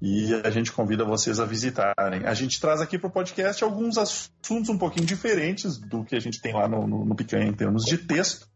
[0.00, 2.26] e a gente convida vocês a visitarem.
[2.26, 6.20] A gente traz aqui para o podcast alguns assuntos um pouquinho diferentes do que a
[6.20, 8.46] gente tem lá no, no, no Picanha em termos de texto.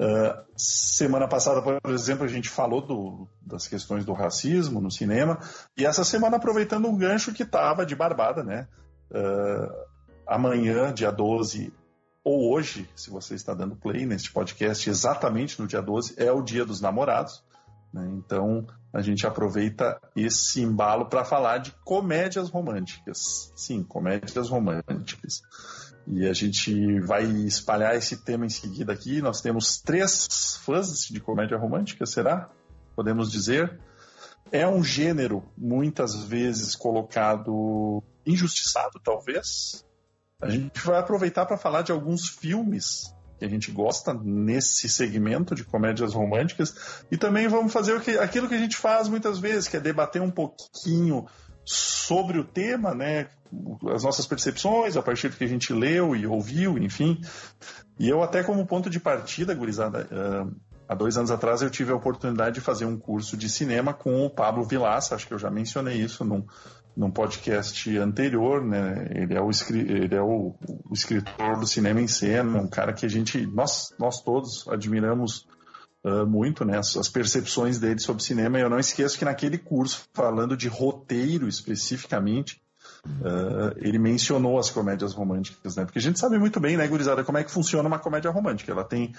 [0.00, 5.38] Uh, semana passada, por exemplo, a gente falou do, das questões do racismo no cinema,
[5.76, 8.66] e essa semana, aproveitando um gancho que estava de barbada, né?
[9.10, 9.70] Uh,
[10.26, 11.70] amanhã, dia 12,
[12.24, 16.40] ou hoje, se você está dando play neste podcast, exatamente no dia 12, é o
[16.40, 17.42] dia dos namorados.
[17.92, 18.08] Né?
[18.14, 23.52] Então, a gente aproveita esse embalo para falar de comédias românticas.
[23.54, 25.42] Sim, comédias românticas.
[26.06, 29.22] E a gente vai espalhar esse tema em seguida aqui.
[29.22, 32.50] Nós temos três fãs de comédia romântica, será?
[32.96, 33.80] Podemos dizer.
[34.50, 39.84] É um gênero muitas vezes colocado injustiçado, talvez.
[40.40, 45.54] A gente vai aproveitar para falar de alguns filmes que a gente gosta nesse segmento
[45.54, 49.38] de comédias românticas e também vamos fazer o que, aquilo que a gente faz muitas
[49.38, 51.26] vezes, que é debater um pouquinho
[51.64, 53.28] sobre o tema, né,
[53.94, 57.18] as nossas percepções a partir do que a gente leu e ouviu, enfim.
[57.98, 60.54] E eu até como ponto de partida, gurizada, uh,
[60.86, 64.26] há dois anos atrás eu tive a oportunidade de fazer um curso de cinema com
[64.26, 66.44] o Pablo Vilaça, acho que eu já mencionei isso num,
[67.00, 69.08] num podcast anterior, né?
[69.14, 73.06] Ele é o, ele é o, o escritor do cinema em cena, um cara que
[73.06, 75.46] a gente, nós, nós todos admiramos
[76.04, 76.76] uh, muito, né?
[76.76, 78.58] As, as, percepções dele sobre cinema.
[78.58, 82.60] E eu não esqueço que naquele curso, falando de roteiro especificamente,
[83.06, 85.86] uh, ele mencionou as comédias românticas, né?
[85.86, 88.72] Porque a gente sabe muito bem, né, gurizada, como é que funciona uma comédia romântica.
[88.72, 89.14] Ela tem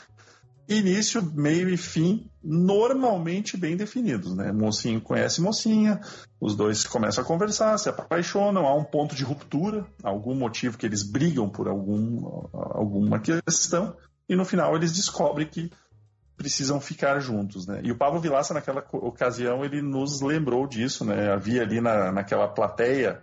[0.68, 4.52] início, meio e fim normalmente bem definidos, né?
[4.52, 6.00] Mocinho conhece mocinha,
[6.40, 10.86] os dois começam a conversar, se apaixonam, há um ponto de ruptura, algum motivo que
[10.86, 13.96] eles brigam por algum, alguma questão,
[14.28, 15.72] e no final eles descobrem que
[16.36, 17.82] precisam ficar juntos, né?
[17.84, 21.32] E o Pablo Vilaça naquela ocasião ele nos lembrou disso, né?
[21.32, 23.22] Havia ali na, naquela plateia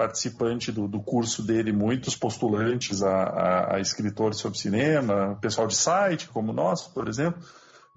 [0.00, 5.76] participante do, do curso dele, muitos postulantes a, a, a escritores sobre cinema, pessoal de
[5.76, 7.42] site como nós, por exemplo,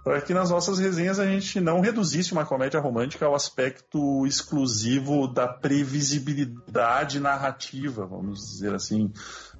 [0.04, 5.30] para que nas nossas resenhas a gente não reduzisse uma comédia romântica ao aspecto exclusivo
[5.30, 9.10] da previsibilidade narrativa, vamos dizer assim.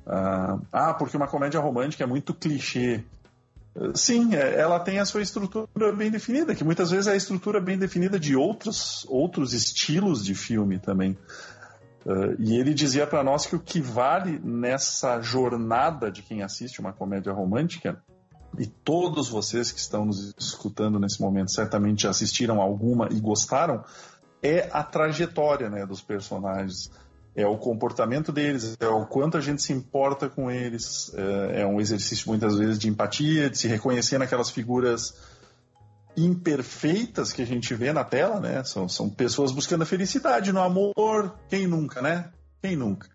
[0.06, 3.06] Ah, ah porque uma comédia romântica é muito clichê.
[3.96, 7.62] Sim, é, ela tem a sua estrutura bem definida, que muitas vezes é a estrutura
[7.62, 11.18] bem definida de outros, outros estilos de filme também.
[12.06, 16.80] Uh, e ele dizia para nós que o que vale nessa jornada de quem assiste
[16.80, 18.02] uma comédia romântica,
[18.60, 23.84] e todos vocês que estão nos escutando nesse momento certamente assistiram alguma e gostaram,
[24.42, 26.92] é a trajetória né, dos personagens.
[27.36, 31.66] É o comportamento deles, é o quanto a gente se importa com eles, é, é
[31.66, 35.16] um exercício muitas vezes de empatia, de se reconhecer naquelas figuras
[36.16, 38.64] imperfeitas que a gente vê na tela, né?
[38.64, 42.32] São, são pessoas buscando a felicidade no amor, quem nunca, né?
[42.62, 43.08] Quem nunca?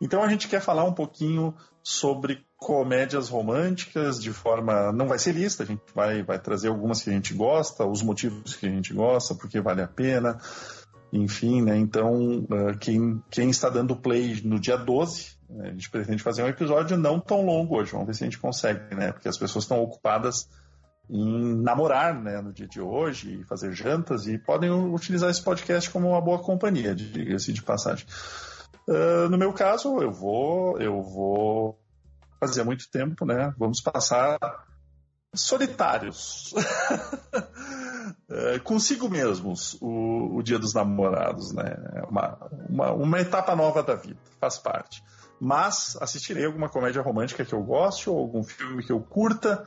[0.00, 4.92] Então a gente quer falar um pouquinho sobre comédias românticas de forma.
[4.92, 8.02] Não vai ser lista, a gente vai, vai trazer algumas que a gente gosta, os
[8.02, 10.38] motivos que a gente gosta, porque vale a pena,
[11.12, 11.76] enfim, né?
[11.76, 15.68] Então, uh, quem, quem está dando play no dia 12, né?
[15.68, 18.38] a gente pretende fazer um episódio não tão longo hoje, vamos ver se a gente
[18.38, 19.12] consegue, né?
[19.12, 20.48] Porque as pessoas estão ocupadas
[21.10, 26.08] em namorar né, no dia de hoje fazer jantas e podem utilizar esse podcast como
[26.08, 28.06] uma boa companhia, diga-se de passagem.
[28.88, 31.78] Uh, no meu caso, eu vou, eu vou
[32.40, 33.54] fazer muito tempo, né?
[33.56, 34.38] Vamos passar
[35.34, 36.52] solitários,
[38.28, 41.76] uh, consigo mesmos, o, o, Dia dos Namorados, né?
[41.94, 45.02] É uma, uma, uma etapa nova da vida, faz parte.
[45.40, 49.66] Mas assistirei alguma comédia romântica que eu goste ou algum filme que eu curta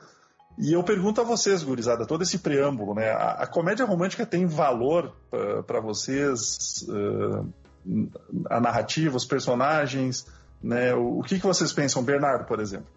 [0.57, 3.11] e eu pergunto a vocês, gurizada, todo esse preâmbulo, né?
[3.11, 6.85] A, a comédia romântica tem valor uh, para vocês?
[6.87, 7.53] Uh,
[8.49, 10.25] a narrativa, os personagens,
[10.61, 10.93] né?
[10.93, 12.87] O, o, que, que vocês pensam, Bernardo, por exemplo?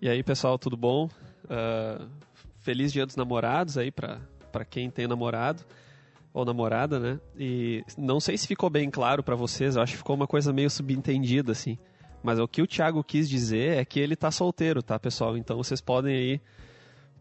[0.00, 1.08] E aí, pessoal, tudo bom?
[1.44, 2.06] Uh,
[2.60, 5.62] feliz Dia dos Namorados aí para quem tem namorado
[6.34, 7.18] ou namorada, né?
[7.38, 10.52] E não sei se ficou bem claro para vocês, eu acho que ficou uma coisa
[10.52, 11.78] meio subentendida assim.
[12.26, 15.36] Mas o que o Thiago quis dizer é que ele tá solteiro, tá, pessoal?
[15.36, 16.40] Então vocês podem aí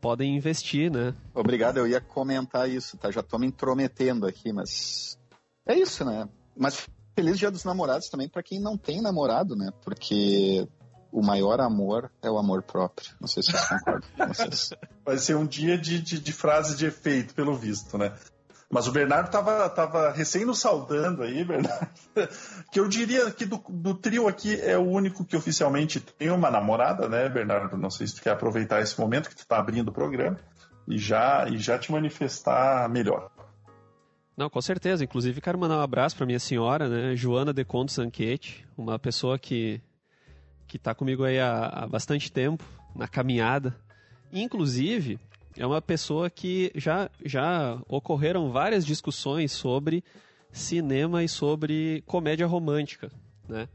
[0.02, 1.14] podem investir, né?
[1.32, 3.12] Obrigado, eu ia comentar isso, tá?
[3.12, 5.16] Já tô me intrometendo aqui, mas
[5.64, 6.28] é isso, né?
[6.58, 9.72] Mas feliz Dia dos Namorados também para quem não tem namorado, né?
[9.84, 10.68] Porque
[11.12, 13.12] o maior amor é o amor próprio.
[13.22, 14.70] Não sei se vocês concordam com vocês.
[15.06, 18.12] Vai ser um dia de, de, de frase de efeito, pelo visto, né?
[18.70, 21.88] Mas o Bernardo tava, tava recém nos saudando aí, Bernardo.
[22.72, 26.50] Que eu diria que do, do, trio aqui é o único que oficialmente tem uma
[26.50, 27.78] namorada, né, Bernardo?
[27.78, 30.40] Não sei se tu quer aproveitar esse momento que tu tá abrindo o programa
[30.88, 33.30] e já, e já te manifestar melhor.
[34.36, 35.04] Não, com certeza.
[35.04, 39.40] Inclusive, quero mandar um abraço para minha senhora, né, Joana de Conto Sanquete, uma pessoa
[39.40, 39.82] que
[40.68, 42.64] que está comigo aí há, há, bastante tempo,
[42.96, 43.76] na caminhada.
[44.32, 45.20] Inclusive,
[45.58, 50.04] é uma pessoa que já, já ocorreram várias discussões sobre
[50.52, 53.12] cinema e sobre comédia romântica,
[53.48, 53.68] né?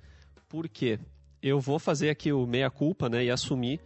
[0.48, 0.98] Por quê?
[1.42, 3.80] Eu vou fazer aqui o meia-culpa, né, e assumir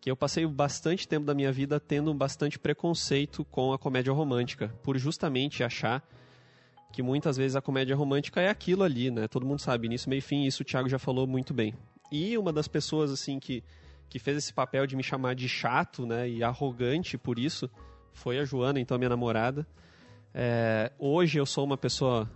[0.00, 4.68] que eu passei bastante tempo da minha vida tendo bastante preconceito com a comédia romântica,
[4.82, 6.06] por justamente achar
[6.92, 9.26] que muitas vezes a comédia romântica é aquilo ali, né?
[9.26, 11.74] Todo mundo sabe, início, meio fim, isso o Thiago já falou muito bem.
[12.12, 13.64] E uma das pessoas, assim, que,
[14.14, 17.68] que fez esse papel de me chamar de chato, né, e arrogante por isso,
[18.12, 19.66] foi a Joana, então minha namorada.
[20.32, 22.30] É, hoje eu sou uma pessoa,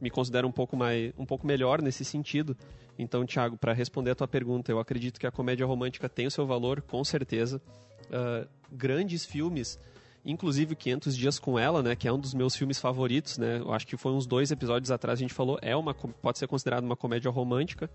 [0.00, 2.56] me considero um pouco, mais, um pouco melhor nesse sentido.
[2.96, 6.30] Então, Thiago, para responder a tua pergunta, eu acredito que a comédia romântica tem o
[6.30, 7.60] seu valor, com certeza.
[8.04, 9.76] Uh, grandes filmes,
[10.24, 13.72] inclusive 500 Dias com Ela, né, que é um dos meus filmes favoritos, né, eu
[13.72, 16.84] acho que foi uns dois episódios atrás a gente falou, é uma, pode ser considerado
[16.84, 17.90] uma comédia romântica.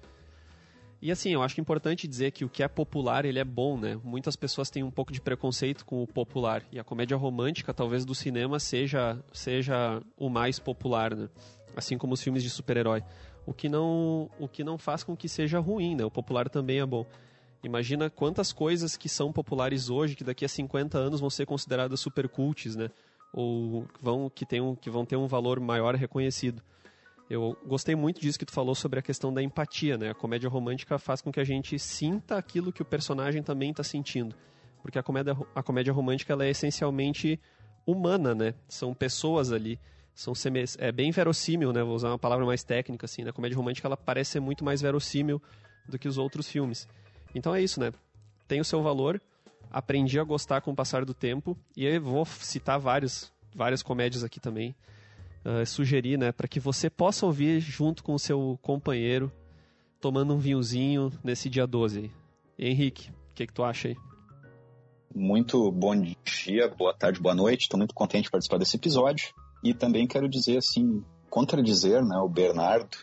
[1.04, 4.00] E assim, eu acho importante dizer que o que é popular, ele é bom, né?
[4.06, 6.64] Muitas pessoas têm um pouco de preconceito com o popular.
[6.72, 11.28] E a comédia romântica, talvez, do cinema seja, seja o mais popular, né?
[11.76, 13.04] Assim como os filmes de super-herói.
[13.46, 16.06] O que não o que não faz com que seja ruim, né?
[16.06, 17.06] O popular também é bom.
[17.62, 22.00] Imagina quantas coisas que são populares hoje, que daqui a 50 anos vão ser consideradas
[22.00, 22.90] super cults, né?
[23.34, 26.64] Ou vão, que, tenham, que vão ter um valor maior reconhecido.
[27.30, 30.10] Eu gostei muito disso que tu falou sobre a questão da empatia, né?
[30.10, 33.84] A comédia romântica faz com que a gente sinta aquilo que o personagem também está
[33.84, 34.36] sentindo.
[34.81, 37.40] Porque a comédia, a comédia romântica ela é essencialmente
[37.86, 38.54] humana, né?
[38.68, 39.80] São pessoas ali.
[40.14, 40.66] São seme...
[40.78, 41.81] É bem verossímil, né?
[41.81, 43.24] Vou usar uma palavra mais técnica, assim.
[43.24, 43.30] Né?
[43.30, 45.42] A comédia romântica ela parece ser muito mais verossímil
[45.88, 46.88] do que os outros filmes.
[47.34, 47.92] Então é isso, né?
[48.48, 49.22] Tem o seu valor.
[49.72, 51.58] Aprendi a gostar com o passar do tempo.
[51.75, 54.75] E eu vou citar vários, várias comédias aqui também
[55.45, 59.31] uh, sugerir, né, para que você possa ouvir junto com o seu companheiro,
[60.00, 62.12] tomando um vinhozinho nesse dia 12.
[62.57, 63.95] E, Henrique, o que, que tu acha aí?
[65.16, 67.62] Muito bom dia, boa tarde, boa noite.
[67.62, 69.34] Estou muito contente de participar desse episódio.
[69.63, 72.98] E também quero dizer, assim, contradizer né, o Bernardo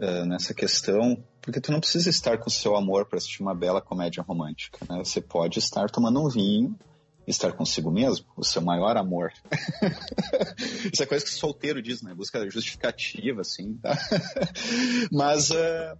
[0.00, 3.54] uh, nessa questão, porque tu não precisa estar com o seu amor para assistir uma
[3.54, 4.78] bela comédia romântica.
[4.88, 4.98] Né?
[5.04, 6.74] Você pode estar tomando um vinho
[7.26, 9.32] estar consigo mesmo, o seu maior amor.
[10.92, 12.14] Isso é coisa que solteiro diz, né?
[12.14, 13.96] Busca justificativa, assim, tá?
[15.10, 15.98] Mas, uh,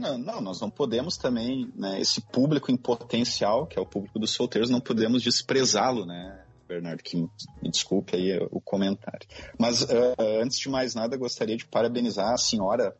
[0.00, 4.18] não, não, nós não podemos também, né, esse público em potencial, que é o público
[4.18, 9.26] dos solteiros, não podemos desprezá-lo, né, Bernardo, que me desculpe aí o comentário.
[9.58, 12.94] Mas, uh, antes de mais nada, gostaria de parabenizar a senhora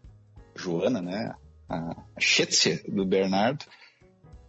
[0.57, 1.35] Joana, né,
[1.69, 3.65] a Schätze do Bernardo,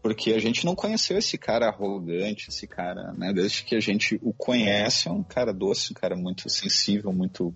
[0.02, 3.34] porque a gente não conheceu esse cara arrogante, esse cara, né?
[3.34, 7.54] Desde que a gente o conhece, é um cara doce, um cara muito sensível, muito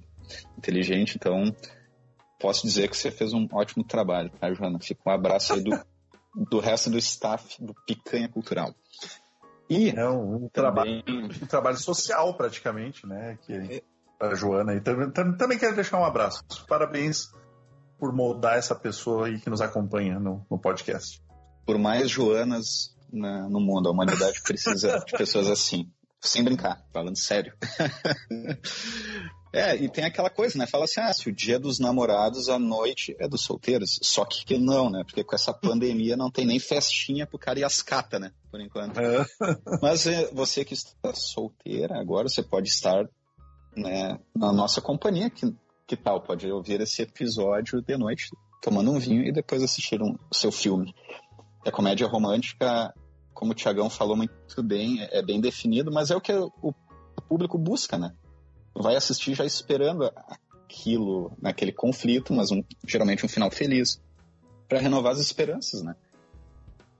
[0.57, 1.15] inteligente.
[1.15, 1.55] Então,
[2.39, 4.79] posso dizer que você fez um ótimo trabalho, tá, Joana?
[4.79, 5.71] Fica um abraço aí do,
[6.50, 8.75] do resto do staff do Picanha Cultural.
[9.69, 13.38] E é um, um trabalho, um trabalho social praticamente, né?
[13.41, 13.81] Que é.
[14.19, 14.75] a Joana.
[14.75, 16.43] E também, também quero deixar um abraço.
[16.67, 17.31] Parabéns
[17.97, 21.23] por moldar essa pessoa aí que nos acompanha no, no podcast
[21.65, 25.89] por mais Joanas na, no mundo, a humanidade precisa de pessoas assim.
[26.20, 27.53] Sem brincar, falando sério.
[29.51, 30.65] é, e tem aquela coisa, né?
[30.65, 34.00] Fala assim, ah, se o dia dos namorados, a noite é dos solteiros.
[34.01, 35.03] Só que não, né?
[35.03, 38.32] Porque com essa pandemia não tem nem festinha pro cara e as cata, né?
[38.50, 38.98] Por enquanto.
[39.01, 39.25] É.
[39.82, 43.05] Mas é, você que está solteira agora, você pode estar
[43.75, 45.29] né, na nossa companhia.
[45.29, 45.53] Que,
[45.86, 46.22] que tal?
[46.22, 48.29] Pode ouvir esse episódio de noite,
[48.62, 50.96] tomando um vinho e depois assistir um, o seu filme
[51.65, 52.93] a comédia romântica,
[53.34, 56.74] como o Tiagão falou muito bem, é bem definido, mas é o que o
[57.27, 58.13] público busca, né?
[58.75, 60.10] Vai assistir já esperando
[60.65, 64.01] aquilo, naquele conflito, mas um, geralmente um final feliz,
[64.67, 65.96] para renovar as esperanças, né?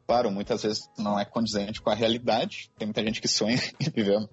[0.06, 2.70] Claro, muitas vezes não é condizente com a realidade.
[2.78, 4.28] Tem muita gente que sonha em viver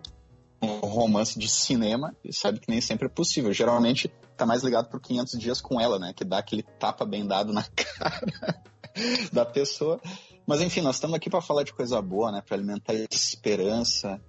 [0.62, 3.52] um romance de cinema e sabe que nem sempre é possível.
[3.52, 6.12] Geralmente tá mais ligado por 500 dias com ela, né?
[6.12, 8.62] Que dá aquele tapa bem dado na cara
[9.32, 10.00] da pessoa.
[10.46, 12.42] Mas enfim, nós estamos aqui para falar de coisa boa, né?
[12.46, 14.20] Para alimentar esperança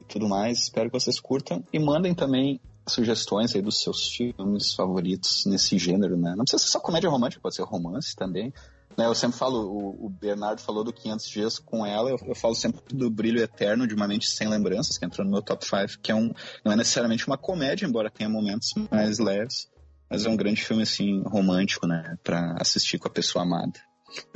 [0.00, 0.64] e tudo mais.
[0.64, 6.16] Espero que vocês curtam e mandem também sugestões aí dos seus filmes favoritos nesse gênero,
[6.16, 6.34] né?
[6.36, 8.52] Não precisa ser só comédia romântica, pode ser romance também.
[8.96, 12.34] Né, eu sempre falo, o, o, Bernardo falou do 500 Dias com ela, eu, eu,
[12.34, 15.64] falo sempre do Brilho Eterno de Uma Mente Sem Lembranças, que entrou no meu top
[15.64, 16.30] 5, que é um,
[16.62, 19.70] não é necessariamente uma comédia, embora tenha momentos mais leves,
[20.10, 23.80] mas é um grande filme, assim, romântico, né, pra assistir com a pessoa amada.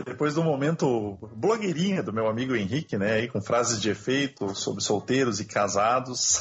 [0.05, 4.83] Depois do momento blogueirinha do meu amigo Henrique, né, aí com frases de efeito sobre
[4.83, 6.41] solteiros e casados,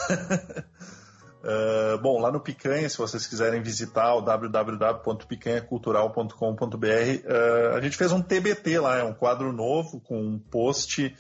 [1.46, 8.12] Uh, bom, lá no Picanha, se vocês quiserem visitar o www.picanhacultural.com.br, uh, a gente fez
[8.12, 11.15] um TBT lá, é um quadro novo com um post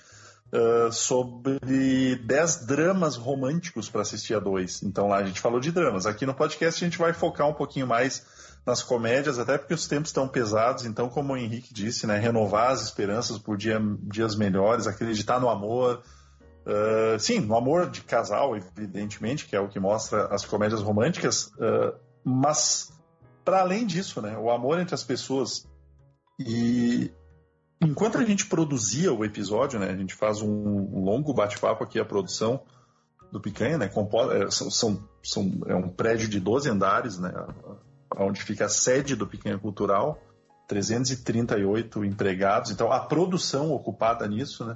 [0.51, 4.83] uh, sobre 10 dramas românticos para assistir a dois.
[4.83, 6.05] Então lá a gente falou de dramas.
[6.05, 8.25] Aqui no podcast a gente vai focar um pouquinho mais
[8.65, 10.85] nas comédias, até porque os tempos estão pesados.
[10.85, 15.49] Então, como o Henrique disse, né, renovar as esperanças por dia, dias melhores, acreditar no
[15.49, 16.01] amor
[16.65, 21.51] Uh, sim, no amor de casal, evidentemente, que é o que mostra as comédias românticas,
[21.59, 22.91] uh, mas
[23.43, 25.67] para além disso, né, o amor entre as pessoas.
[26.39, 27.11] E
[27.79, 32.05] enquanto a gente produzia o episódio, né, a gente faz um, longo bate-papo aqui, a
[32.05, 32.63] produção
[33.31, 37.31] do Picanha, né, é, são, são, são, é um prédio de 12 andares, né,
[38.17, 40.21] onde fica a sede do Picanha Cultural,
[40.67, 44.75] 338 empregados, então a produção ocupada nisso, né,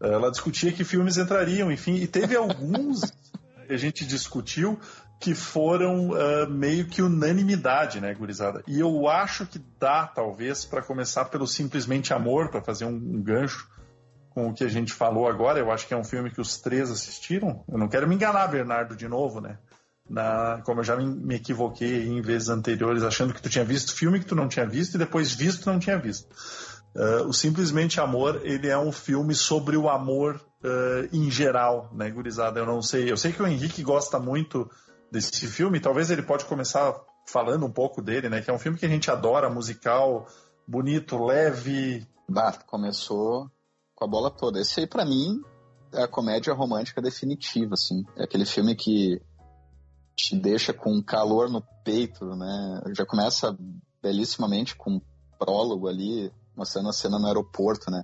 [0.00, 3.00] ela discutia que filmes entrariam, enfim, e teve alguns
[3.66, 4.78] que a gente discutiu
[5.20, 8.62] que foram uh, meio que unanimidade, né, gurizada?
[8.66, 13.22] E eu acho que dá, talvez, para começar pelo Simplesmente Amor, para fazer um, um,
[13.22, 13.68] gancho
[14.30, 15.58] com o que a gente falou agora.
[15.58, 17.62] Eu acho que é um filme que os três assistiram.
[17.70, 19.58] Eu não quero me enganar, Bernardo, de novo, né?
[20.10, 24.18] Na, como eu já me, equivoquei em vezes anteriores, achando que tu tinha visto filme
[24.18, 26.26] que tu não tinha visto e depois visto não tinha visto.
[26.96, 32.10] Uh, o Simplesmente Amor, ele é um filme sobre o amor uh, em geral, né,
[32.10, 32.58] gurizada?
[32.58, 33.08] Eu não sei.
[33.08, 34.68] Eu sei que o Henrique gosta muito
[35.12, 36.92] desse filme, talvez ele pode começar
[37.26, 38.42] falando um pouco dele, né?
[38.42, 40.26] Que é um filme que a gente adora, musical,
[40.66, 42.04] bonito, leve.
[42.28, 43.48] Bah, começou
[43.94, 44.60] com a bola toda.
[44.60, 45.40] Esse aí, para mim,
[45.92, 48.04] é a comédia romântica definitiva, assim.
[48.16, 49.20] É aquele filme que
[50.16, 52.82] te deixa com calor no peito, né?
[52.96, 53.56] Já começa
[54.02, 55.00] belíssimamente com um
[55.38, 58.02] prólogo ali, mostrando a cena no aeroporto, né?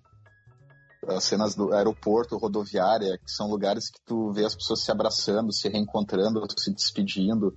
[1.08, 5.52] As cenas do aeroporto, rodoviária, que são lugares que tu vê as pessoas se abraçando,
[5.52, 7.56] se reencontrando, se despedindo.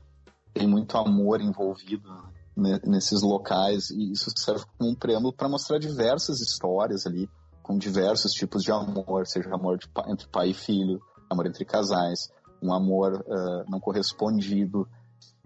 [0.53, 2.09] Tem muito amor envolvido
[2.55, 7.29] né, nesses locais e isso serve como um preâmbulo para mostrar diversas histórias ali,
[7.63, 12.29] com diversos tipos de amor, seja amor entre pai e filho, amor entre casais,
[12.61, 14.87] um amor uh, não correspondido.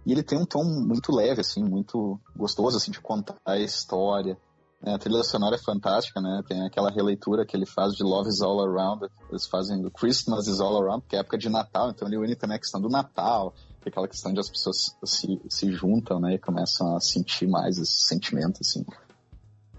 [0.06, 4.38] E ele tem um tom muito leve, assim, muito gostoso, assim, de contar a história.
[4.86, 6.44] É, a trilha sonora é fantástica, né?
[6.46, 9.08] Tem aquela releitura que ele faz de Love is All Around.
[9.30, 11.90] Eles fazem do Christmas is All Around, que é época de Natal.
[11.90, 14.94] Então ele une também a questão do Natal, que é aquela questão de as pessoas
[15.06, 16.34] se, se juntam, né?
[16.34, 18.86] E começam a sentir mais esse sentimento, assim,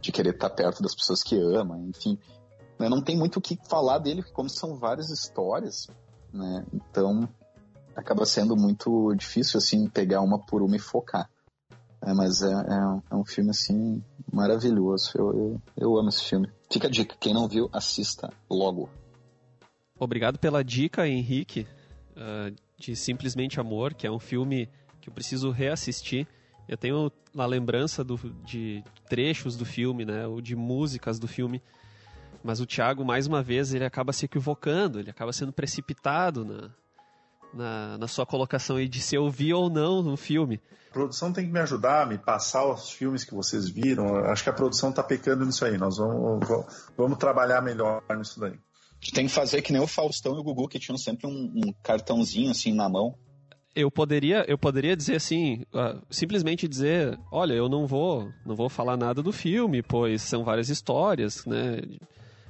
[0.01, 2.19] de querer estar perto das pessoas que amam, enfim.
[2.79, 2.89] Né?
[2.89, 5.87] Não tem muito o que falar dele, como são várias histórias,
[6.35, 6.65] né?
[6.73, 7.29] Então
[7.97, 11.31] acaba sendo muito difícil, assim, pegar uma por uma e focar.
[12.03, 15.13] É, mas é, é, é, um filme, assim, maravilhoso.
[15.15, 16.51] Eu, eu, eu, amo esse filme.
[16.71, 18.91] Fica a dica, quem não viu, assista logo.
[19.99, 21.67] Obrigado pela dica, Henrique,
[22.11, 24.69] uh, de Simplesmente Amor, que é um filme
[25.01, 26.27] que eu preciso reassistir.
[26.69, 31.63] Eu tenho a lembrança do, de trechos do filme, né, ou de músicas do filme,
[32.45, 36.71] mas o Thiago, mais uma vez, ele acaba se equivocando, ele acaba sendo precipitado na,
[37.55, 40.61] na, na sua colocação aí de se eu vi ou não no filme.
[40.91, 44.17] A produção tem que me ajudar a me passar os filmes que vocês viram.
[44.27, 45.79] Acho que a produção está pecando nisso aí.
[45.79, 46.47] Nós vamos,
[46.95, 48.59] vamos trabalhar melhor nisso daí.
[49.15, 51.73] Tem que fazer que nem o Faustão e o Gugu, que tinham sempre um, um
[51.83, 53.15] cartãozinho assim na mão.
[53.75, 58.69] Eu poderia, eu poderia dizer assim, uh, simplesmente dizer, olha, eu não vou, não vou
[58.69, 61.81] falar nada do filme, pois são várias histórias, né?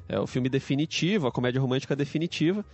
[0.09, 2.65] É o filme definitivo, a comédia romântica definitiva,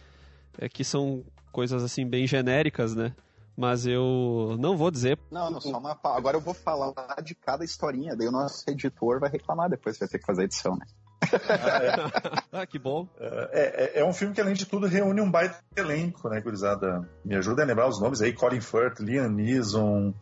[0.58, 3.14] é que são coisas assim bem genéricas, né?
[3.56, 5.18] Mas eu não vou dizer.
[5.30, 5.98] Não, não, só uma.
[6.02, 10.08] Agora eu vou falar de cada historinha, daí o nosso editor vai reclamar depois, vai
[10.08, 10.86] ter que fazer a edição, né?
[12.50, 13.06] ah, que bom.
[13.18, 17.08] É, é, é, um filme que, além de tudo, reúne um baita elenco, né, gurizada?
[17.24, 20.14] Me ajuda a lembrar os nomes aí: Colin Firth, Liam Neeson,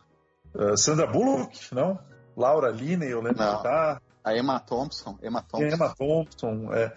[0.53, 1.97] uh, Sandra Bullock, não?
[2.35, 3.57] Laura Linney, eu lembro não.
[3.57, 4.01] que tá.
[4.29, 5.17] A Emma Thompson.
[5.23, 5.75] Emma Thompson.
[5.75, 6.93] Emma Thompson, é.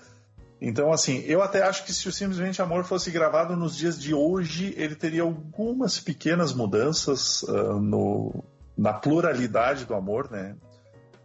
[0.61, 4.15] Então, assim, eu até acho que se o Simplesmente Amor fosse gravado nos dias de
[4.15, 8.45] hoje, ele teria algumas pequenas mudanças uh, no,
[8.79, 10.55] na pluralidade do amor, né?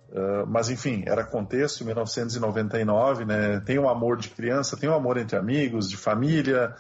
[0.10, 3.60] Uh, mas enfim, era contexto, 1999, né?
[3.60, 6.74] Tem um amor de criança, tem um amor entre amigos, de família,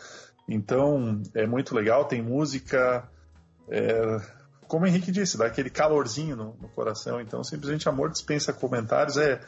[0.47, 2.05] então é muito legal.
[2.05, 3.07] Tem música,
[3.69, 4.19] é,
[4.67, 7.19] como o Henrique disse, dá aquele calorzinho no, no coração.
[7.21, 9.17] Então, simplesmente amor dispensa comentários.
[9.17, 9.39] É,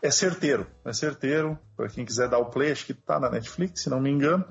[0.00, 1.58] é certeiro, é certeiro.
[1.76, 4.44] Para quem quiser dar o play, acho que está na Netflix, se não me engano,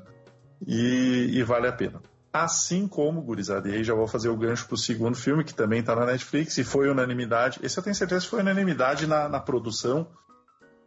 [0.66, 2.02] e, e vale a pena.
[2.32, 5.54] Assim como, gurizada, e aí já vou fazer o gancho para o segundo filme, que
[5.54, 7.60] também está na Netflix, e foi unanimidade.
[7.62, 10.08] Esse eu tenho certeza que foi unanimidade na, na produção.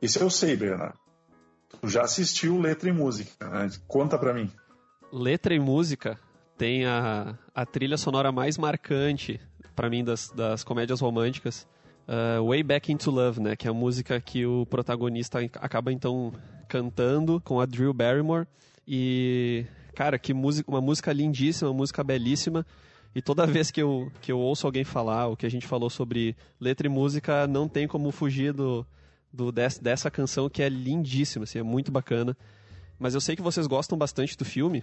[0.00, 0.98] Esse eu sei, Bernardo.
[1.80, 3.68] Tu já assistiu Letra e Música, né?
[3.86, 4.50] Conta para mim.
[5.12, 6.18] Letra e Música
[6.56, 9.40] tem a, a trilha sonora mais marcante,
[9.75, 11.66] para mim, das, das comédias românticas
[12.08, 13.56] uh, Way Back Into Love, né?
[13.56, 16.32] Que é a música que o protagonista acaba então
[16.68, 18.46] cantando com a Drew Barrymore.
[18.87, 22.66] E, cara, que música, uma música lindíssima, uma música belíssima.
[23.14, 25.88] E toda vez que eu, que eu ouço alguém falar, o que a gente falou
[25.88, 28.84] sobre letra e música, não tem como fugir do,
[29.32, 32.37] do dessa, canção que é lindíssima, assim, é muito bacana.
[32.99, 34.82] Mas eu sei que vocês gostam bastante do filme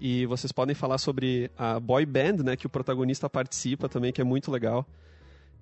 [0.00, 4.20] e vocês podem falar sobre a boy band, né, que o protagonista participa também, que
[4.20, 4.86] é muito legal.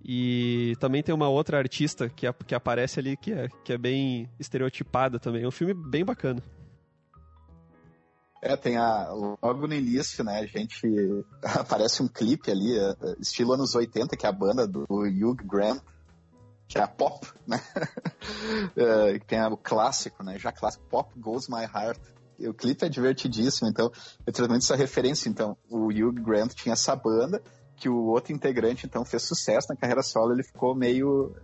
[0.04, 4.30] E também tem uma outra artista que, que aparece ali que é, que é bem
[4.38, 5.42] estereotipada também.
[5.42, 6.40] É um filme bem bacana.
[8.40, 9.08] É, tem a.
[9.42, 10.86] Logo no início, né, a gente.
[11.42, 15.82] Aparece um clipe ali, é, estilo anos 80, que é a banda do Hugh Grant,
[16.68, 17.60] que é a pop, né?
[18.76, 20.38] é, tem o clássico, né?
[20.38, 21.98] Já clássico, Pop Goes My Heart.
[22.40, 23.90] O clipe é divertidíssimo, então,
[24.26, 25.28] é transmite essa referência.
[25.28, 27.42] Então, o Hugh Grant tinha essa banda,
[27.76, 31.34] que o outro integrante, então, fez sucesso na carreira solo, ele ficou meio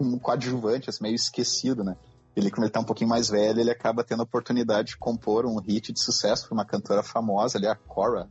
[0.00, 1.96] um coadjuvante, assim, meio esquecido, né?
[2.34, 5.46] Ele, como ele tá um pouquinho mais velho, ele acaba tendo a oportunidade de compor
[5.46, 8.28] um hit de sucesso para uma cantora famosa ali, a Cora,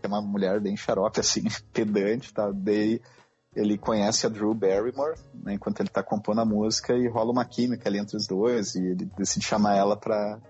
[0.00, 2.50] que é uma mulher bem xarope, assim, pedante, tá?
[2.54, 3.00] Daí
[3.54, 7.44] ele conhece a Drew Barrymore, né, enquanto ele tá compondo a música, e rola uma
[7.44, 10.40] química ali entre os dois, e ele decide chamar ela para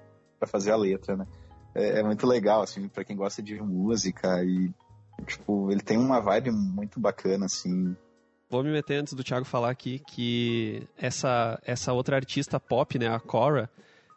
[0.47, 1.27] fazer a letra, né?
[1.75, 4.73] É, é muito legal, assim, para quem gosta de música e
[5.27, 7.97] Tipo, ele tem uma vibe muito bacana, assim.
[8.49, 13.09] Vou me meter antes do Thiago falar aqui que essa, essa outra artista pop, né,
[13.09, 13.69] a Cora,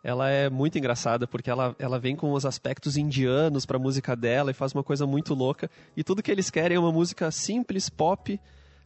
[0.03, 4.15] ela é muito engraçada porque ela, ela vem com os aspectos indianos para a música
[4.15, 5.69] dela e faz uma coisa muito louca.
[5.97, 8.39] E tudo que eles querem é uma música simples, pop,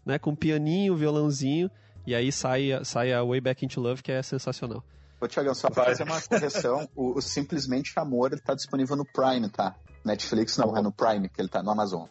[0.06, 1.70] né, com pianinho, violãozinho,
[2.08, 4.84] e aí sai, sai a Way Back Into Love, que é sensacional.
[5.20, 9.06] Ô, Thiago, só para fazer uma correção, o, o Simplesmente Amor ele tá disponível no
[9.06, 9.76] Prime, tá?
[10.04, 12.08] Netflix não, é no Prime, que ele tá no Amazon.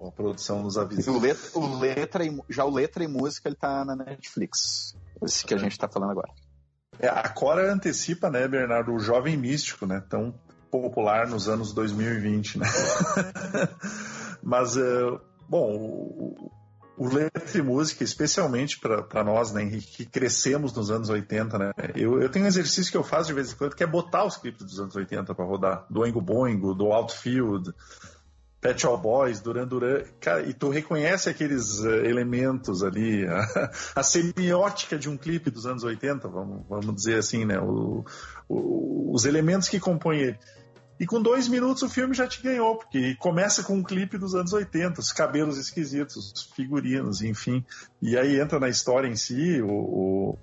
[0.00, 1.10] A produção nos avisa.
[1.12, 4.96] O letra, o letra e, já o letra e música ele tá na Netflix.
[5.22, 6.32] Esse que a gente tá falando agora.
[6.98, 10.02] É, a Cora antecipa, né, Bernardo, o jovem místico, né?
[10.08, 10.34] Tão
[10.70, 12.66] popular nos anos 2020, né?
[14.42, 16.50] Mas, uh, bom, o,
[16.96, 21.72] o letra e música, especialmente para nós, né, que crescemos nos anos 80, né?
[21.94, 24.24] Eu, eu tenho um exercício que eu faço de vez em quando, que é botar
[24.24, 25.86] os clipes dos anos 80 para rodar.
[25.88, 27.72] Do Oingo Boingo, do Outfield,
[28.60, 30.04] Pet Shop Boys, Duran Duran.
[30.20, 35.66] Cara, e tu reconhece aqueles uh, elementos ali, a, a, semiótica de um clipe dos
[35.66, 37.58] anos 80, vamos, vamos dizer assim, né?
[37.58, 38.04] O,
[38.48, 40.38] o, os elementos que compõem ele.
[41.00, 44.34] E com dois minutos o filme já te ganhou, porque começa com um clipe dos
[44.34, 47.64] anos 80, os cabelos esquisitos, os figurinos, enfim.
[48.00, 50.38] E aí entra na história em si o,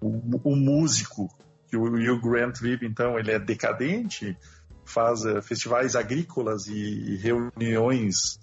[0.00, 1.28] o, o músico,
[1.68, 4.36] que o Hugh Grant vive, então, ele é decadente,
[4.84, 8.38] faz uh, festivais agrícolas e, e reuniões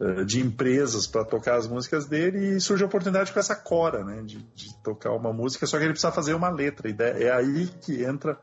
[0.00, 4.02] uh, de empresas para tocar as músicas dele e surge a oportunidade com essa cora,
[4.02, 6.88] né, de, de tocar uma música, só que ele precisa fazer uma letra.
[6.88, 8.40] E é aí que entra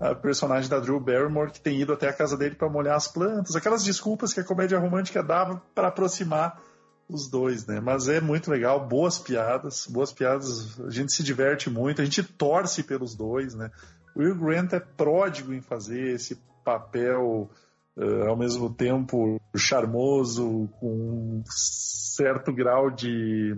[0.00, 3.06] a personagem da Drew Barrymore que tem ido até a casa dele para molhar as
[3.06, 6.58] plantas, aquelas desculpas que a comédia romântica dava para aproximar
[7.06, 7.80] os dois, né?
[7.80, 12.22] Mas é muito legal, boas piadas, boas piadas, a gente se diverte muito, a gente
[12.22, 13.70] torce pelos dois, né?
[14.14, 17.50] O Will Grant é pródigo em fazer esse papel
[17.96, 23.56] uh, ao mesmo tempo charmoso, com um certo grau de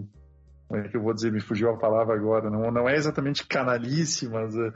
[0.66, 3.46] como é que eu vou dizer, me fugiu a palavra agora, não, não é exatamente
[3.46, 4.72] canalice, mas uh,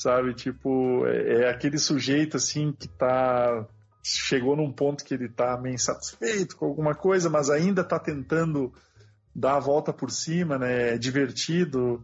[0.00, 0.32] sabe?
[0.32, 3.66] Tipo, é, é, aquele sujeito assim que tá.
[4.02, 8.72] Chegou num ponto que ele tá meio insatisfeito com alguma coisa, mas ainda tá tentando
[9.36, 10.94] dar a volta por cima, né?
[10.94, 12.02] É divertido,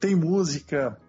[0.00, 1.00] tem música,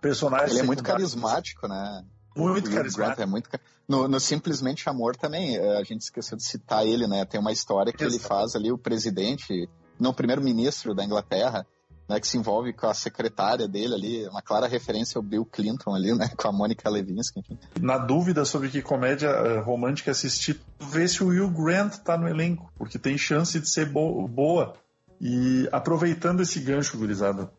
[0.00, 0.50] personagem.
[0.50, 2.04] Ele é muito carismático, né?
[2.36, 3.22] Muito carismático.
[3.22, 3.50] É muito...
[3.88, 7.24] No, no, Simplesmente Amor também, é, a gente esqueceu de citar ele, né?
[7.24, 8.16] Tem uma história que Exato.
[8.16, 11.66] ele faz ali, o presidente, não, o primeiro-ministro da Inglaterra,
[12.08, 15.94] né, que se envolve com a secretária dele ali, uma clara referência ao Bill Clinton
[15.94, 17.40] ali, né, com a Mônica Levinsky.
[17.40, 17.58] Enfim.
[17.80, 22.28] Na dúvida sobre que comédia uh, romântica assistir, vê se o Will Grant tá no
[22.28, 24.74] elenco, porque tem chance de ser bo boa.
[25.20, 27.50] E aproveitando esse gancho, gurizada,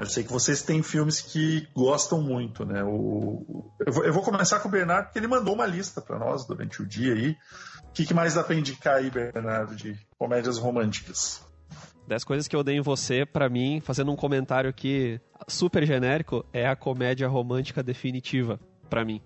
[0.00, 2.82] eu sei que vocês têm filmes que gostam muito, né?
[2.82, 6.82] O, eu vou começar com o Bernardo, porque ele mandou uma lista para nós durante
[6.82, 7.36] o dia aí.
[7.84, 11.42] O que, que mais dá para indicar aí, Bernardo, de comédias românticas?
[12.06, 16.44] 10 coisas que eu odeio em você, para mim, fazendo um comentário aqui super genérico,
[16.52, 19.20] é a comédia romântica definitiva, para mim.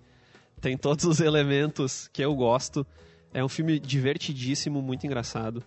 [0.61, 2.85] Tem todos os elementos que eu gosto.
[3.33, 5.63] É um filme divertidíssimo, muito engraçado.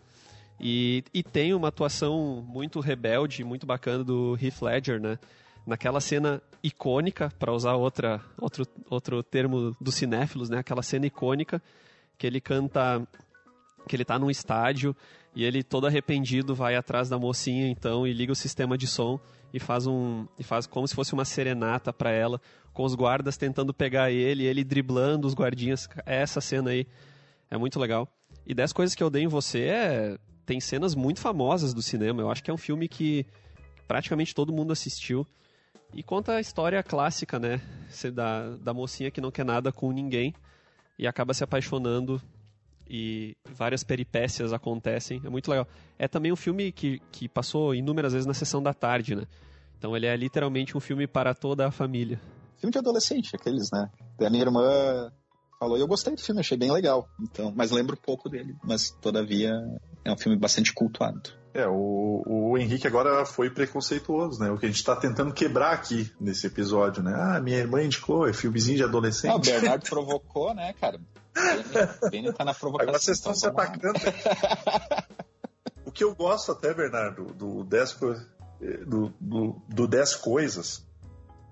[0.61, 5.19] E, e tem uma atuação muito rebelde, muito bacana do Heath Ledger, né?
[5.67, 10.59] Naquela cena icônica, para usar outra, outro, outro termo dos cinéfilos, né?
[10.59, 11.63] Aquela cena icônica
[12.19, 13.07] que ele canta,
[13.89, 14.95] que ele tá num estádio
[15.35, 19.19] e ele todo arrependido vai atrás da mocinha então e liga o sistema de som
[19.53, 22.41] e faz um e faz como se fosse uma serenata para ela,
[22.73, 25.89] com os guardas tentando pegar ele, ele driblando os guardinhas.
[26.07, 26.87] Essa cena aí
[27.51, 28.09] é muito legal.
[28.47, 32.21] E 10 coisas que eu dei em você é tem cenas muito famosas do cinema.
[32.21, 33.27] Eu acho que é um filme que
[33.87, 35.27] praticamente todo mundo assistiu.
[35.95, 37.61] E conta a história clássica, né?
[38.15, 40.35] Da, da mocinha que não quer nada com ninguém
[40.99, 42.21] e acaba se apaixonando
[42.93, 45.21] e várias peripécias acontecem.
[45.25, 45.67] É muito legal.
[45.99, 49.25] É também um filme que, que passou inúmeras vezes na sessão da tarde, né?
[49.79, 52.21] Então ele é literalmente um filme para toda a família.
[52.59, 53.91] Filme de adolescente, aqueles, né?
[54.21, 55.11] A minha irmã
[55.59, 57.09] falou, eu gostei do filme, achei bem legal.
[57.19, 59.53] Então, mas lembro pouco dele, mas todavia
[60.05, 61.42] é um filme bastante cultuado.
[61.55, 64.51] É, o, o Henrique agora foi preconceituoso, né?
[64.51, 67.15] O que a gente está tentando quebrar aqui nesse episódio, né?
[67.15, 69.33] Ah, minha irmã indicou, é filmezinho de adolescente.
[69.33, 70.99] Ah, o Bernardo provocou, né, cara?
[72.11, 72.89] Beni tá na provocação.
[72.89, 73.99] Agora vocês estão então, se atacando.
[75.85, 77.99] o que eu gosto até, Bernardo, do 10
[78.87, 80.87] do, do, do dez coisas,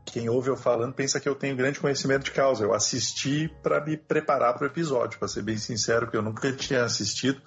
[0.06, 2.64] quem ouve eu falando pensa que eu tenho grande conhecimento de causa.
[2.64, 6.52] Eu assisti para me preparar para o episódio, para ser bem sincero, que eu nunca
[6.52, 7.40] tinha assistido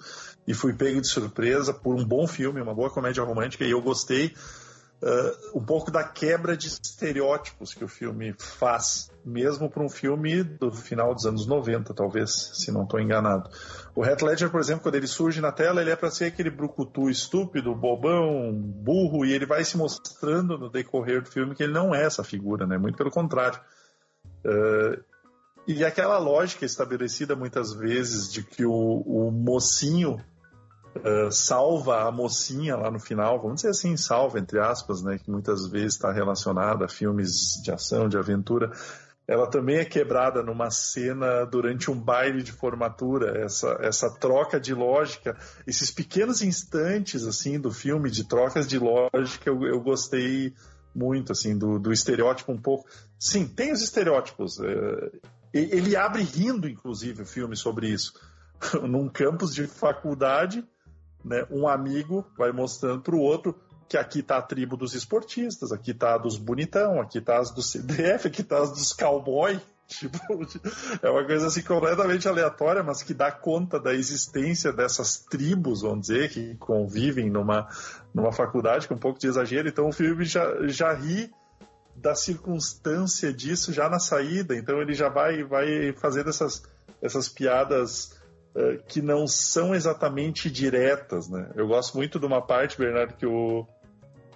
[0.46, 3.80] e fui pego de surpresa por um bom filme, uma boa comédia romântica, e eu
[3.80, 4.34] gostei
[5.02, 10.42] uh, um pouco da quebra de estereótipos que o filme faz, mesmo para um filme
[10.42, 13.48] do final dos anos 90, talvez, se não estou enganado.
[13.94, 16.50] O Heath Ledger, por exemplo, quando ele surge na tela, ele é para ser aquele
[16.50, 21.72] brucutu estúpido, bobão, burro, e ele vai se mostrando no decorrer do filme que ele
[21.72, 22.76] não é essa figura, né?
[22.76, 23.60] Muito pelo contrário.
[24.44, 25.02] Uh,
[25.66, 30.22] e aquela lógica estabelecida muitas vezes de que o, o mocinho
[30.96, 35.30] uh, salva a mocinha lá no final, vamos dizer assim, salva, entre aspas, né, que
[35.30, 38.70] muitas vezes está relacionada a filmes de ação, de aventura,
[39.26, 44.74] ela também é quebrada numa cena durante um baile de formatura, essa, essa troca de
[44.74, 50.52] lógica, esses pequenos instantes assim do filme de trocas de lógica, eu, eu gostei
[50.94, 52.86] muito assim do, do estereótipo um pouco.
[53.18, 54.60] Sim, tem os estereótipos.
[54.60, 55.10] É,
[55.52, 58.12] ele abre rindo, inclusive, o filme sobre isso.
[58.82, 60.64] Num campus de faculdade,
[61.24, 63.58] né, um amigo vai mostrando para o outro
[63.88, 67.50] que aqui tá a tribo dos esportistas, aqui tá a dos bonitão, aqui tá as
[67.50, 69.60] do CDF, aqui tá as dos cowboy.
[69.86, 70.18] Tipo,
[71.02, 76.06] é uma coisa assim completamente aleatória, mas que dá conta da existência dessas tribos, vamos
[76.06, 77.68] dizer, que convivem numa,
[78.14, 79.68] numa faculdade com um pouco de exagero.
[79.68, 81.30] Então o filme já, já ri
[81.94, 84.56] da circunstância disso já na saída.
[84.56, 86.62] Então ele já vai, vai fazendo essas,
[87.02, 88.18] essas piadas
[88.54, 91.50] uh, que não são exatamente diretas, né?
[91.54, 93.66] Eu gosto muito de uma parte, Bernardo, que o,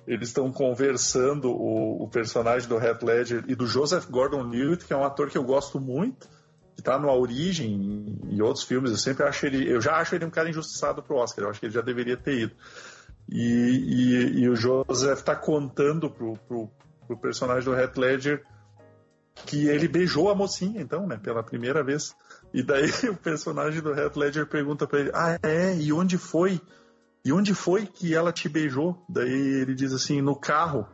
[0.07, 4.97] eles estão conversando o, o, personagem do Heath Ledger e do Joseph Gordon-Levitt, que é
[4.97, 6.27] um ator que eu gosto muito,
[6.75, 8.91] que está no A Origem e outros filmes.
[8.91, 11.45] Eu sempre acho ele, eu já acho ele um cara injustiçado pro Oscar.
[11.45, 12.55] Eu acho que ele já deveria ter ido.
[13.29, 16.71] E, e, e o Joseph está contando pro, pro,
[17.07, 18.43] pro personagem do Heath Ledger
[19.45, 22.15] que ele beijou a mocinha, então, né, pela primeira vez.
[22.53, 25.77] E daí o personagem do Heath Ledger pergunta para ele: Ah, é?
[25.77, 26.61] E onde foi?
[27.25, 29.05] E onde foi que ela te beijou?
[29.09, 30.87] Daí ele diz assim: No carro.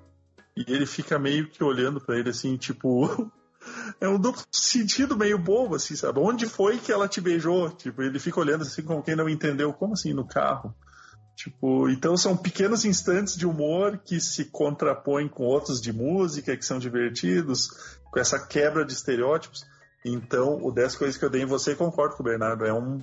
[0.57, 3.33] E ele fica meio que olhando para ele assim, tipo.
[4.01, 6.21] é um duplo sentido meio bobo, assim, sabe?
[6.21, 7.71] Onde foi que ela te beijou?
[7.71, 9.73] Tipo, ele fica olhando assim como quem não entendeu.
[9.73, 10.75] Como assim, no carro?
[11.37, 16.65] Tipo, então são pequenos instantes de humor que se contrapõem com outros de música, que
[16.65, 17.71] são divertidos,
[18.11, 19.65] com essa quebra de estereótipos.
[20.05, 23.03] Então, o 10 Coisas que eu dei em você, concordo com o Bernardo, é um,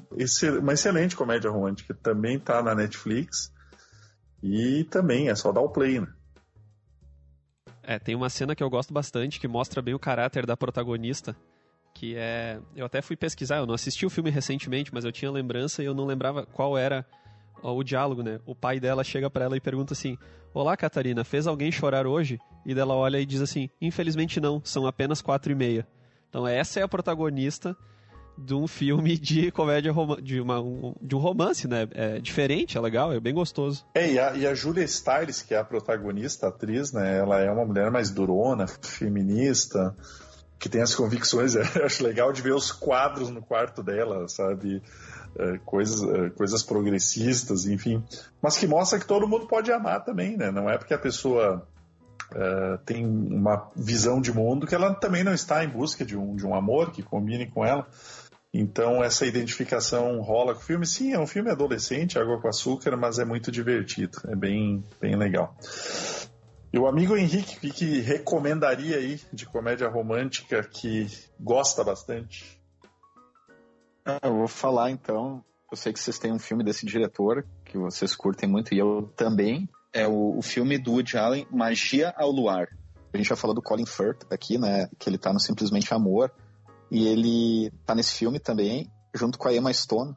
[0.62, 1.96] uma excelente comédia romântica.
[1.96, 3.52] Também tá na Netflix.
[4.44, 6.08] E também é só dar o play, né?
[7.84, 11.36] É, tem uma cena que eu gosto bastante que mostra bem o caráter da protagonista.
[11.94, 12.60] Que é.
[12.76, 15.86] Eu até fui pesquisar, eu não assisti o filme recentemente, mas eu tinha lembrança e
[15.86, 17.06] eu não lembrava qual era
[17.64, 18.40] o diálogo, né?
[18.46, 20.18] O pai dela chega para ela e pergunta assim:
[20.54, 22.40] Olá, Catarina, fez alguém chorar hoje?
[22.66, 25.88] E dela olha e diz assim: Infelizmente não, são apenas quatro e meia.
[26.32, 27.76] Então essa é a protagonista
[28.38, 31.90] de um filme de comédia de, uma, um, de um romance, né?
[31.92, 33.86] É diferente, é legal, é bem gostoso.
[33.94, 37.18] É, e a, e a Julia Stiles, que é a protagonista, a atriz, né?
[37.18, 39.94] Ela é uma mulher mais durona, feminista,
[40.58, 41.54] que tem as convicções.
[41.76, 44.82] Eu acho legal de ver os quadros no quarto dela, sabe?
[45.38, 48.02] É, coisas, é, coisas progressistas, enfim.
[48.42, 50.50] Mas que mostra que todo mundo pode amar também, né?
[50.50, 51.68] Não é porque a pessoa
[52.34, 56.36] uh, tem uma visão de mundo que ela também não está em busca de um,
[56.36, 57.88] de um amor que combine com ela.
[58.54, 60.86] Então essa identificação rola com o filme.
[60.86, 65.16] Sim, é um filme adolescente, água com açúcar, mas é muito divertido, é bem, bem
[65.16, 65.56] legal.
[66.74, 71.08] E o amigo Henrique, o que, que recomendaria aí de comédia romântica que
[71.40, 72.62] gosta bastante?
[74.06, 75.44] Ah, eu vou falar então.
[75.70, 79.10] Eu sei que vocês têm um filme desse diretor que vocês curtem muito e eu
[79.16, 82.68] também é o, o filme do Woody Allen, Magia ao Luar.
[83.14, 84.88] A gente já falou do Colin Firth aqui, né?
[84.98, 86.32] Que ele tá no Simplesmente Amor.
[86.90, 90.16] E ele tá nesse filme também, junto com a Emma Stone.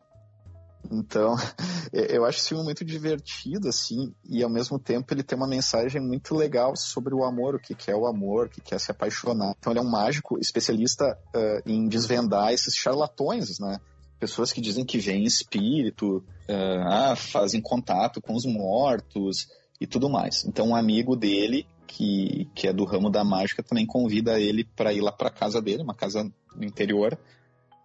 [0.91, 1.35] Então,
[1.93, 6.01] eu acho esse filme muito divertido, assim, e ao mesmo tempo ele tem uma mensagem
[6.01, 8.79] muito legal sobre o amor, o que, que é o amor, o que, que é
[8.79, 9.55] se apaixonar.
[9.59, 13.79] Então, ele é um mágico especialista uh, em desvendar esses charlatões, né?
[14.19, 19.49] Pessoas que dizem que vêm espírito, uh, ah, fazem contato com os mortos,
[19.81, 20.45] e tudo mais.
[20.45, 24.93] Então, um amigo dele, que, que é do ramo da mágica, também convida ele para
[24.93, 27.19] ir lá para casa dele, uma casa no interior,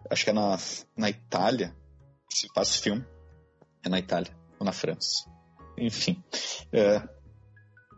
[0.08, 0.56] acho que é na,
[0.96, 1.74] na Itália,
[2.28, 3.04] se faz filme.
[3.84, 5.28] É na Itália, ou na França.
[5.76, 6.22] Enfim.
[6.72, 7.02] É,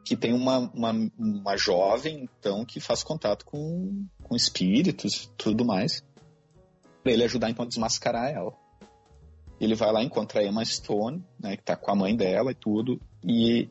[0.04, 5.64] que tem uma, uma, uma jovem, então, que faz contato com, com espíritos e tudo
[5.64, 6.04] mais.
[7.02, 8.52] Pra ele ajudar, então, a desmascarar ela.
[9.60, 12.54] Ele vai lá, encontra a Emma Stone, né, que tá com a mãe dela e
[12.54, 13.68] tudo, e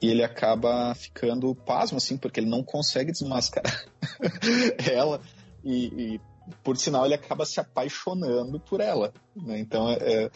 [0.00, 3.86] e ele acaba ficando pasmo, assim, porque ele não consegue desmascarar
[4.92, 5.20] ela.
[5.64, 6.20] E, e,
[6.62, 9.12] por sinal, ele acaba se apaixonando por ela.
[9.34, 9.58] Né?
[9.58, 10.30] Então, é, é,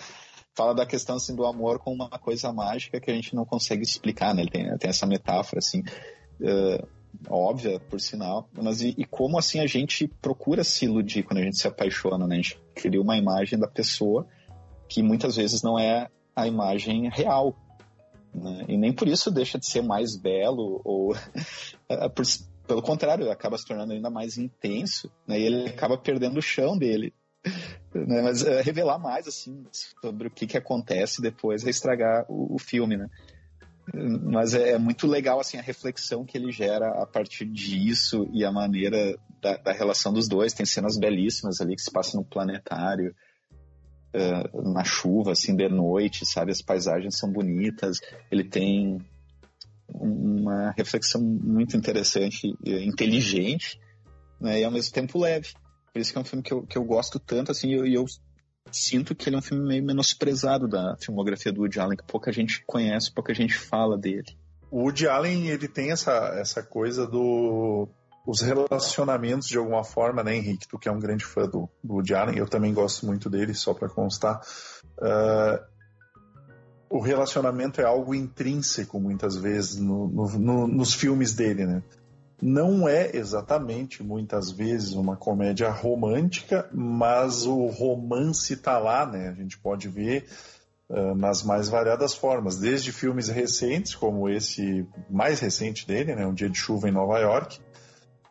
[0.54, 3.82] fala da questão assim, do amor como uma coisa mágica que a gente não consegue
[3.82, 4.34] explicar.
[4.34, 4.42] Né?
[4.42, 5.82] Ele tem, tem essa metáfora, assim,
[6.42, 6.84] é,
[7.28, 8.48] óbvia, por sinal.
[8.52, 12.26] Mas e, e, como, assim, a gente procura se iludir quando a gente se apaixona,
[12.26, 12.36] né?
[12.36, 14.26] A gente cria uma imagem da pessoa
[14.88, 17.54] que muitas vezes não é a imagem real
[18.38, 18.64] né?
[18.68, 21.14] E nem por isso deixa de ser mais belo ou
[21.88, 22.08] é,
[22.66, 25.40] pelo contrário, acaba se tornando ainda mais intenso, né?
[25.40, 27.14] E ele acaba perdendo o chão dele.
[27.94, 28.22] Né?
[28.22, 32.58] Mas é, revelar mais assim sobre o que, que acontece depois é estragar o, o
[32.58, 33.08] filme, né?
[33.94, 38.44] Mas é, é, muito legal assim a reflexão que ele gera a partir disso e
[38.44, 40.52] a maneira da, da relação dos dois.
[40.52, 43.14] Tem cenas belíssimas ali que se passam no planetário.
[44.14, 46.50] Uh, na chuva, assim, de noite, sabe?
[46.50, 48.00] As paisagens são bonitas.
[48.30, 48.98] Ele tem
[49.88, 53.80] uma reflexão muito interessante, inteligente,
[54.40, 54.60] né?
[54.60, 55.52] E ao mesmo tempo leve.
[55.92, 57.86] Por isso que é um filme que eu, que eu gosto tanto, assim, e eu,
[57.86, 58.06] eu,
[58.70, 62.30] sinto que ele é um filme meio menosprezado da filmografia do Woody Allen, que pouca
[62.30, 64.36] gente conhece, pouca gente fala dele.
[64.70, 67.88] O Woody Allen, ele tem essa, essa coisa do
[68.28, 70.68] os relacionamentos de alguma forma, né, Henrique?
[70.68, 73.72] Tu que é um grande fã do, Woody Allen, eu também gosto muito dele, só
[73.72, 74.42] para constar.
[74.98, 75.58] Uh,
[76.90, 81.82] o relacionamento é algo intrínseco, muitas vezes, no, no, no, nos filmes dele, né?
[82.40, 89.30] Não é exatamente, muitas vezes, uma comédia romântica, mas o romance está lá, né?
[89.30, 90.26] A gente pode ver
[90.90, 96.26] uh, nas mais variadas formas, desde filmes recentes, como esse mais recente dele, né?
[96.26, 97.58] Um Dia de Chuva em Nova York,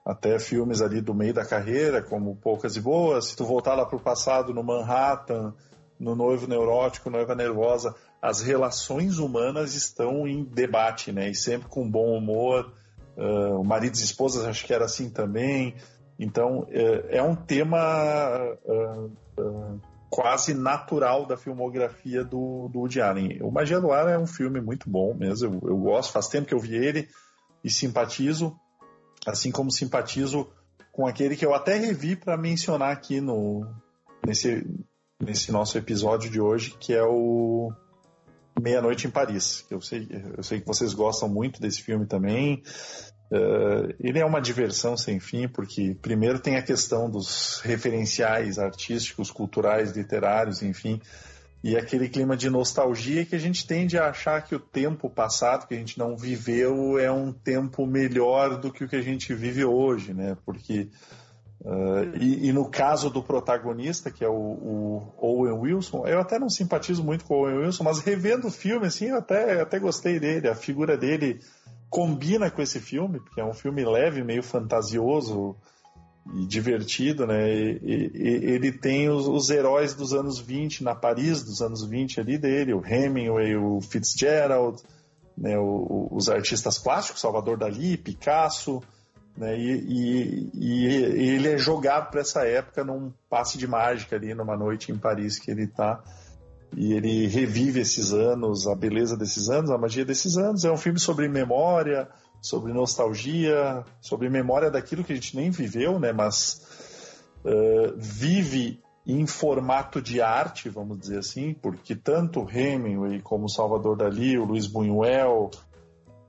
[0.08, 3.26] até filmes ali do meio da carreira, como Poucas e Boas.
[3.26, 5.54] Se tu voltar lá para o passado, no Manhattan,
[6.00, 11.30] no Noivo Neurótico, Noiva Nervosa, as relações humanas estão em debate, né?
[11.30, 12.74] E sempre com bom humor.
[13.18, 15.76] Uh, maridos e esposas, acho que era assim também.
[16.18, 16.68] Então, uh,
[17.10, 23.40] é um tema uh, quase natural da filmografia do, do Woody Allen.
[23.42, 26.48] O Magia do Ar é um filme muito bom mesmo, eu, eu gosto, faz tempo
[26.48, 27.10] que eu vi ele
[27.64, 28.56] e simpatizo
[29.28, 30.48] assim como simpatizo
[30.92, 33.68] com aquele que eu até revi para mencionar aqui no
[34.26, 34.66] nesse,
[35.22, 37.72] nesse nosso episódio de hoje, que é o
[38.60, 39.66] Meia-Noite em Paris.
[39.70, 42.64] Eu sei, eu sei que vocês gostam muito desse filme também.
[43.32, 49.30] Uh, ele é uma diversão sem fim, porque primeiro tem a questão dos referenciais artísticos,
[49.30, 51.02] culturais, literários, enfim,
[51.64, 55.68] e aquele clima de nostalgia que a gente tende a achar que o tempo passado
[55.68, 59.34] que a gente não viveu é um tempo melhor do que o que a gente
[59.34, 60.38] vive hoje, né?
[60.46, 60.90] Porque
[61.60, 66.38] Uh, e, e, no caso do protagonista, que é o, o, Owen Wilson, eu até
[66.38, 69.80] não simpatizo muito com o Owen Wilson, mas revendo o filme, assim, eu até, até
[69.80, 70.48] gostei dele.
[70.48, 71.42] A figura dele
[71.90, 75.56] combina com esse filme, porque é um filme leve, meio fantasioso
[76.34, 77.50] e divertido, né?
[77.50, 82.20] E, e, ele tem os, os, heróis dos anos 20, na Paris dos anos 20
[82.20, 84.82] ali dele, o Hemingway, o Fitzgerald,
[85.38, 85.58] né?
[85.58, 88.82] O, os artistas plásticos, Salvador Dali, Picasso,
[89.38, 89.58] né?
[89.58, 94.92] E, e ele é jogado para essa época num passe de mágica ali, numa noite
[94.92, 96.04] em Paris que ele está
[96.76, 100.66] e ele revive esses anos, a beleza desses anos, a magia desses anos.
[100.66, 102.08] É um filme sobre memória,
[102.48, 106.14] sobre nostalgia, sobre memória daquilo que a gente nem viveu, né?
[106.14, 106.66] Mas
[107.44, 114.38] uh, vive em formato de arte, vamos dizer assim, porque tanto Hemingway como Salvador Dali,
[114.38, 115.50] o Luiz Buñuel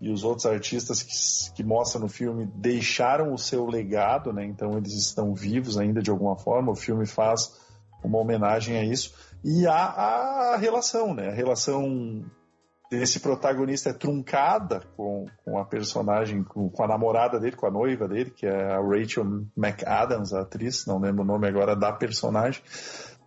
[0.00, 4.44] e os outros artistas que, que mostram no filme deixaram o seu legado, né?
[4.44, 6.72] Então eles estão vivos ainda de alguma forma.
[6.72, 7.52] O filme faz
[8.02, 9.12] uma homenagem a isso
[9.44, 11.28] e a, a relação, né?
[11.28, 12.24] A relação
[12.90, 17.70] desse protagonista é truncada com, com a personagem, com, com, a namorada dele, com a
[17.70, 21.92] noiva dele, que é a Rachel McAdams, a atriz, não lembro o nome agora da
[21.92, 22.62] personagem.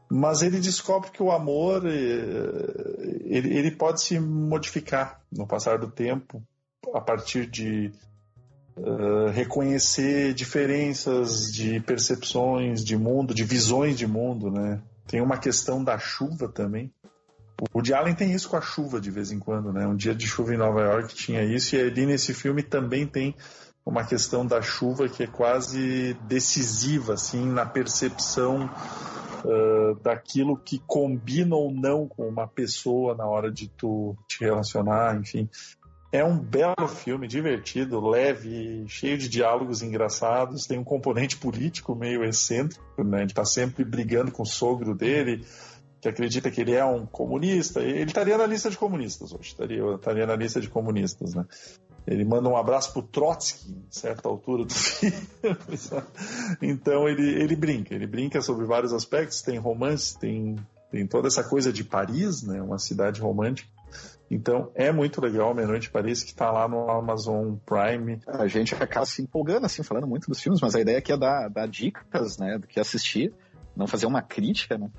[0.10, 5.90] Mas ele descobre que o amor eh, ele, ele pode se modificar no passar do
[5.90, 6.44] tempo
[6.94, 7.92] a partir de
[8.76, 14.82] uh, reconhecer diferenças de percepções de mundo, de visões de mundo, né?
[15.08, 16.92] Tem uma questão da chuva também.
[17.62, 19.86] O Woody Allen tem isso com a chuva de vez em quando, né?
[19.86, 23.36] Um dia de chuva em Nova York tinha isso, e ali nesse filme também tem
[23.86, 31.56] uma questão da chuva que é quase decisiva, assim, na percepção uh, daquilo que combina
[31.56, 35.48] ou não com uma pessoa na hora de tu te relacionar, enfim.
[36.12, 40.66] É um belo filme, divertido, leve, cheio de diálogos engraçados.
[40.66, 43.22] Tem um componente político meio excêntrico, né?
[43.22, 45.46] Ele tá sempre brigando com o sogro dele,
[46.02, 47.80] que acredita que ele é um comunista.
[47.80, 51.46] Ele estaria na lista de comunistas hoje, estaria, estaria na lista de comunistas, né?
[52.08, 55.16] Ele manda um abraço pro Trotsky, em certa altura do filme.
[56.60, 59.44] então ele, ele brinca, ele brinca sobre vários aspectos.
[59.44, 60.56] Tem romance, tem,
[60.90, 62.60] tem toda essa coisa de Paris, né?
[62.60, 63.70] Uma cidade romântica.
[64.32, 68.20] Então é muito legal Meia Noite em Paris, que está lá no Amazon Prime.
[68.26, 71.18] A gente acaba se empolgando, assim, falando muito dos filmes, mas a ideia aqui é
[71.18, 73.32] dar, dar dicas, né, do que assistir,
[73.76, 74.90] não fazer uma crítica, né?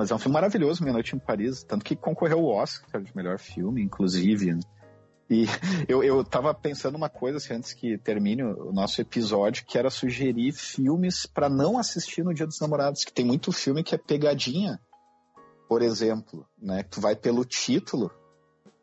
[0.00, 3.14] Mas é um filme maravilhoso, Meia Noite em Paris, tanto que concorreu ao Oscar de
[3.14, 4.58] melhor filme, inclusive.
[5.28, 5.44] E
[5.86, 9.90] eu, eu tava pensando uma coisa assim, antes que termine o nosso episódio, que era
[9.90, 13.98] sugerir filmes para não assistir no Dia dos Namorados, que tem muito filme que é
[13.98, 14.80] pegadinha,
[15.68, 16.82] por exemplo, né?
[16.84, 18.10] Tu vai pelo título,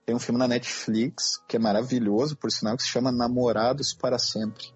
[0.06, 4.20] tem um filme na Netflix que é maravilhoso, por sinal, que se chama Namorados para
[4.20, 4.72] Sempre.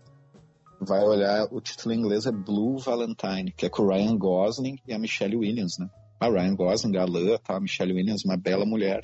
[0.79, 4.79] Vai olhar, o título em inglês é Blue Valentine, que é com o Ryan Gosling
[4.87, 5.87] e a Michelle Williams, né?
[6.21, 7.57] A Ryan Gosling, galã, tá?
[7.57, 9.01] A Michelle Williams, uma bela mulher.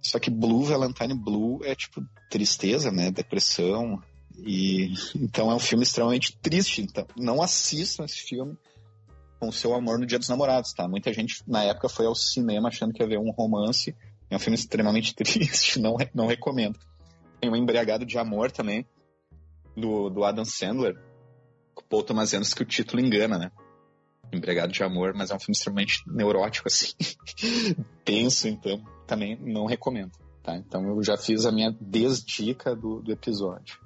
[0.00, 3.10] Só que Blue Valentine Blue é tipo tristeza, né?
[3.10, 4.00] Depressão.
[4.38, 6.82] E então é um filme extremamente triste.
[6.82, 8.56] Então, não assistam esse filme
[9.38, 10.88] com seu amor no Dia dos Namorados, tá?
[10.88, 13.94] Muita gente na época foi ao cinema achando que ia ver um romance
[14.32, 16.78] é um filme extremamente triste, não, não recomendo.
[17.40, 18.86] Tem o Embriagado de Amor também,
[19.76, 20.94] do, do Adam Sandler,
[21.74, 23.52] com o Paul Thomas Anderson, que o título engana, né?
[24.32, 26.92] Embriagado de Amor, mas é um filme extremamente neurótico, assim.
[28.04, 30.56] Tenso, então, também não recomendo, tá?
[30.56, 33.78] Então eu já fiz a minha desdica do, do episódio.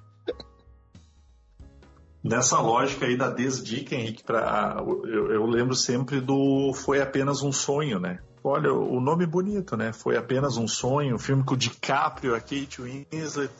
[2.23, 7.51] Nessa lógica aí da desdica, Henrique, pra, eu, eu lembro sempre do Foi Apenas um
[7.51, 8.19] Sonho, né?
[8.43, 9.91] Olha, o nome bonito, né?
[9.91, 13.51] Foi apenas um sonho, filme com o DiCaprio, a Kate Winslet,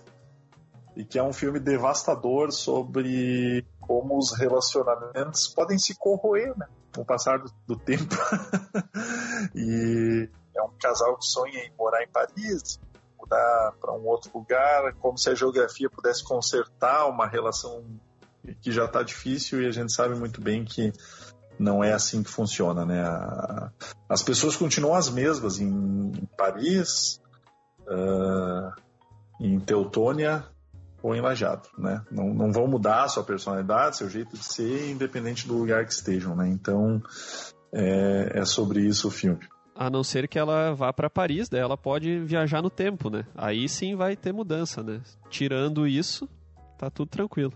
[0.98, 6.66] e que é um filme devastador sobre como os relacionamentos podem se corroer, né?
[6.94, 8.16] Com o passar do, do tempo.
[9.54, 12.80] e é um casal que sonha em morar em Paris,
[13.20, 17.86] mudar para um outro lugar, como se a geografia pudesse consertar uma relação
[18.60, 20.92] que já está difícil e a gente sabe muito bem que
[21.60, 23.04] não é assim que funciona, né?
[24.10, 27.22] As pessoas continuam as mesmas em Paris,
[27.88, 28.72] uh,
[29.40, 30.44] em Teutônia
[31.02, 32.02] ou em Lajado, né?
[32.12, 35.94] Não, não vão mudar a sua personalidade, seu jeito de ser, independente do lugar que
[35.94, 36.48] estejam, né?
[36.50, 37.02] Então,
[37.72, 39.48] é, é sobre isso o filme.
[39.76, 43.26] A não ser que ela vá para Paris, daí ela pode viajar no tempo, né?
[43.36, 45.02] Aí sim vai ter mudança, né?
[45.30, 46.28] Tirando isso,
[46.78, 47.54] tá tudo tranquilo.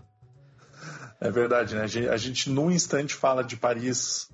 [1.20, 1.82] É verdade, né?
[1.82, 4.28] A gente, a gente num instante fala de Paris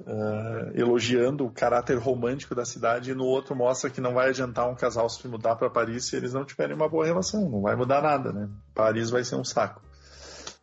[0.00, 4.68] uh, elogiando o caráter romântico da cidade e no outro mostra que não vai adiantar
[4.68, 7.48] um casal se mudar para Paris se eles não tiverem uma boa relação.
[7.48, 8.48] Não vai mudar nada, né?
[8.74, 9.82] Paris vai ser um saco.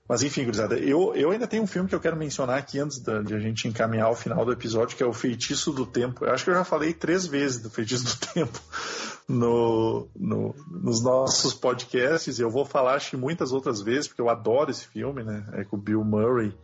[0.08, 3.00] Mas enfim, gurizada, eu, eu ainda tenho um filme que eu quero mencionar aqui antes
[3.00, 6.24] de, de a gente encaminhar ao final do episódio, que é o Feitiço do Tempo.
[6.24, 8.58] Eu acho que eu já falei três vezes do Feitiço do Tempo
[9.28, 14.30] no, no, nos nossos podcasts, e eu vou falar acho muitas outras vezes, porque eu
[14.30, 15.46] adoro esse filme, né?
[15.54, 16.56] É com o Bill Murray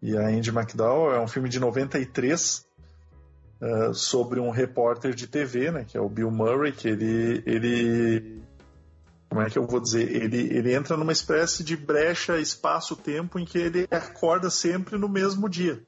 [0.00, 1.14] e a Andy McDowell.
[1.14, 2.66] É um filme de 93
[3.60, 5.84] uh, eh, sobre um repórter de TV, né?
[5.86, 8.42] Que é o Bill Murray, que ele, ele
[9.28, 10.10] como é que eu vou dizer?
[10.10, 15.48] Ele, ele entra numa espécie de brecha espaço-tempo em que ele acorda sempre no mesmo
[15.48, 15.82] dia,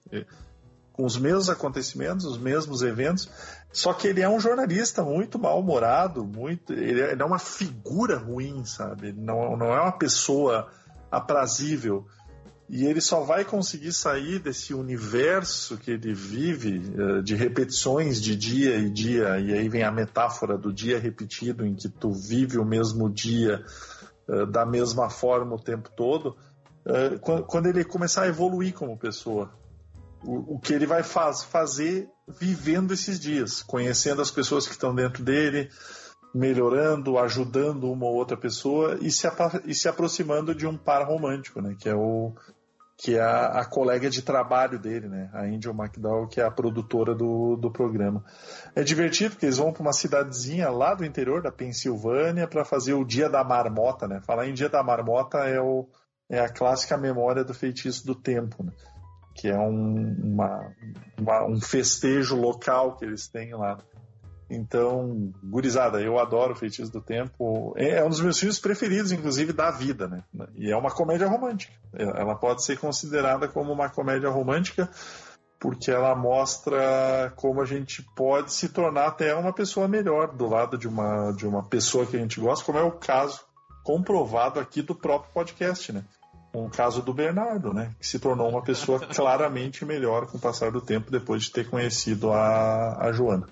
[0.93, 3.31] com os mesmos acontecimentos, os mesmos eventos.
[3.73, 8.65] Só que ele é um jornalista muito mal-humorado, muito, ele é, é uma figura ruim,
[8.65, 9.13] sabe?
[9.13, 10.69] Não, não é uma pessoa
[11.11, 12.07] aprazível.
[12.73, 18.37] E ele só vai conseguir sair desse universo que ele vive, eh, de repetições de
[18.37, 22.59] dia e dia, e aí vem a metáfora do dia repetido, em que tu vive
[22.59, 23.65] o mesmo dia
[24.29, 26.37] eh, da mesma forma o tempo todo,
[26.87, 27.19] eh,
[27.49, 29.53] quando ele começar a evoluir como pessoa.
[30.23, 35.71] O que ele vai fazer vivendo esses dias, conhecendo as pessoas que estão dentro dele,
[36.35, 39.27] melhorando, ajudando uma ou outra pessoa e se,
[39.65, 41.75] e se aproximando de um par romântico, né?
[41.79, 42.35] Que é o,
[43.03, 45.31] que é a, a, colega de trabalho dele, né?
[45.33, 48.23] A Angel McDowell, que é a produtora do, do programa.
[48.75, 52.93] É divertido porque eles vão para uma cidadezinha lá do interior da Pensilvânia para fazer
[52.93, 54.21] o Dia da Marmota, né?
[54.21, 55.89] Falar em Dia da Marmota é, o,
[56.29, 58.73] é a clássica memória do feitiço do tempo, né?
[59.35, 60.71] Que é um, uma,
[61.19, 63.79] uma, um festejo local que eles têm lá.
[64.51, 67.73] Então, gurizada, eu adoro Feitiço do Tempo.
[67.77, 70.25] É, é um dos meus filmes preferidos, inclusive, da vida, né?
[70.57, 71.73] E é uma comédia romântica.
[71.95, 74.91] Ela pode ser considerada como uma comédia romântica
[75.61, 80.79] porque ela mostra como a gente pode se tornar até uma pessoa melhor do lado
[80.79, 83.45] de uma, de uma pessoa que a gente gosta, como é o caso
[83.85, 86.03] comprovado aqui do próprio podcast, né?
[86.55, 87.95] Um caso do Bernardo, né?
[88.01, 91.69] Que se tornou uma pessoa claramente melhor com o passar do tempo depois de ter
[91.69, 93.47] conhecido a, a Joana.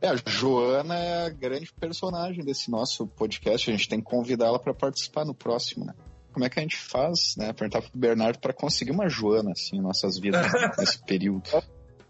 [0.00, 3.70] É, a Joana é a grande personagem desse nosso podcast.
[3.70, 5.94] A gente tem que convidá-la para participar no próximo, né?
[6.32, 7.52] Como é que a gente faz, né?
[7.52, 10.70] Perguntar pro Bernardo para conseguir uma Joana, assim, em nossas vidas, né?
[10.78, 11.42] nesse período.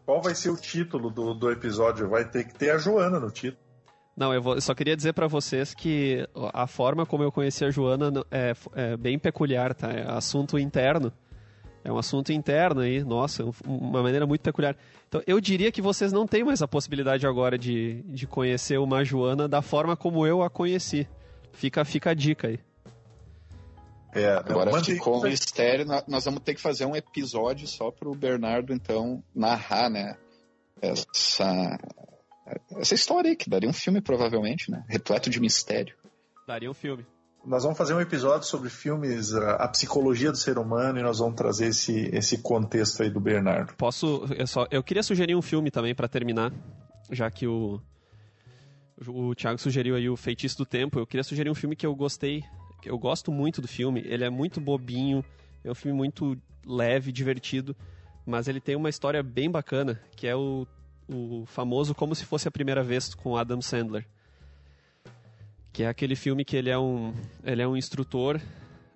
[0.07, 2.09] Qual vai ser o título do, do episódio?
[2.09, 3.63] Vai ter que ter a Joana no título.
[4.17, 7.65] Não, eu, vou, eu só queria dizer para vocês que a forma como eu conheci
[7.65, 9.91] a Joana é, é bem peculiar, tá?
[9.91, 11.13] É assunto interno.
[11.83, 14.77] É um assunto interno aí, nossa, uma maneira muito peculiar.
[15.09, 19.03] Então, eu diria que vocês não têm mais a possibilidade agora de, de conhecer uma
[19.03, 21.09] Joana da forma como eu a conheci.
[21.53, 22.61] Fica, fica a dica aí.
[24.13, 25.87] É, agora ficou um mistério.
[26.07, 30.17] Nós vamos ter que fazer um episódio só para o Bernardo, então, narrar, né?
[30.83, 31.79] Essa,
[32.77, 34.85] essa história aí, que daria um filme, provavelmente, né?
[34.89, 35.95] Repleto de mistério.
[36.47, 37.07] Daria um filme
[37.45, 41.37] nós vamos fazer um episódio sobre filmes, a, psicologia do ser humano, e nós vamos
[41.37, 43.75] trazer esse, esse contexto aí do Bernardo.
[43.75, 44.27] Posso.
[44.37, 46.53] Eu, só, eu queria sugerir um filme também para terminar,
[47.11, 47.81] já que o.
[49.07, 50.99] O Thiago sugeriu aí o Feitiço do Tempo.
[50.99, 52.45] Eu queria sugerir um filme que eu gostei.
[52.83, 54.03] Que eu gosto muito do filme.
[54.05, 55.25] Ele é muito bobinho.
[55.65, 56.37] É um filme muito
[56.67, 57.75] leve, divertido.
[58.27, 60.67] Mas ele tem uma história bem bacana, que é o,
[61.09, 64.07] o famoso Como Se Fosse a Primeira Vez com Adam Sandler
[65.81, 68.39] que é aquele filme que ele é um, ele é um instrutor.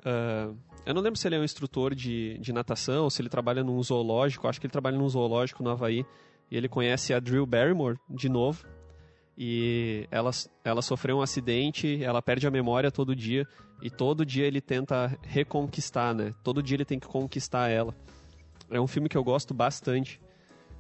[0.01, 0.55] Uh,
[0.85, 3.65] eu não lembro se ele é um instrutor de, de natação ou se ele trabalha
[3.65, 4.47] num zoológico.
[4.47, 6.05] Acho que ele trabalha num zoológico no Havaí.
[6.51, 8.67] E ele conhece a Drew Barrymore de novo.
[9.37, 10.31] E ela,
[10.63, 13.49] ela sofreu um acidente, ela perde a memória todo dia.
[13.81, 16.35] E todo dia ele tenta reconquistar, né?
[16.43, 17.95] Todo dia ele tem que conquistar ela.
[18.69, 20.21] É um filme que eu gosto bastante.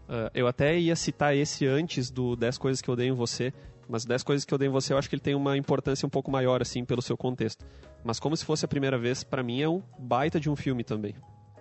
[0.07, 3.55] Uh, eu até ia citar esse antes do 10 Coisas que Eu Dei em Você,
[3.89, 6.07] mas 10 coisas que eu dei em você, eu acho que ele tem uma importância
[6.07, 7.65] um pouco maior, assim, pelo seu contexto.
[8.03, 10.85] Mas como se fosse a primeira vez, para mim é um baita de um filme
[10.85, 11.15] também.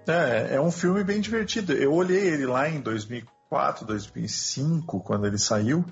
[0.08, 1.74] É, é um filme bem divertido.
[1.74, 5.86] Eu olhei ele lá em 2004, 2005, quando ele saiu,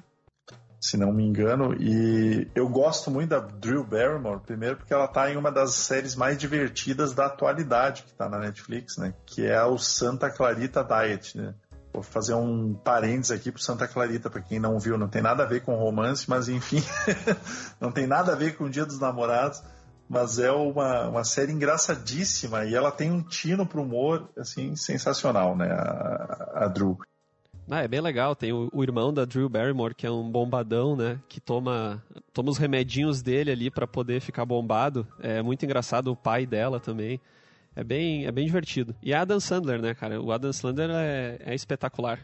[0.79, 5.31] se não me engano, e eu gosto muito da Drew Barrymore, primeiro porque ela tá
[5.31, 9.13] em uma das séries mais divertidas da atualidade que tá na Netflix, né?
[9.25, 11.53] Que é o Santa Clarita Diet, né?
[11.93, 15.43] Vou fazer um parênteses aqui pro Santa Clarita, para quem não viu, não tem nada
[15.43, 16.81] a ver com romance, mas enfim,
[17.81, 19.61] não tem nada a ver com o Dia dos Namorados,
[20.07, 25.55] mas é uma, uma série engraçadíssima e ela tem um tino pro humor, assim, sensacional,
[25.55, 26.97] né, a, a Drew.
[27.69, 30.95] Ah, é bem legal, tem o, o, irmão da Drew Barrymore, que é um bombadão,
[30.95, 36.11] né, que toma, toma os remedinhos dele ali para poder ficar bombado, é muito engraçado
[36.11, 37.19] o pai dela também,
[37.75, 38.95] é bem, é bem divertido.
[39.01, 40.21] E a Adam Sandler, né, cara?
[40.21, 42.19] O Adam Sandler é, é espetacular.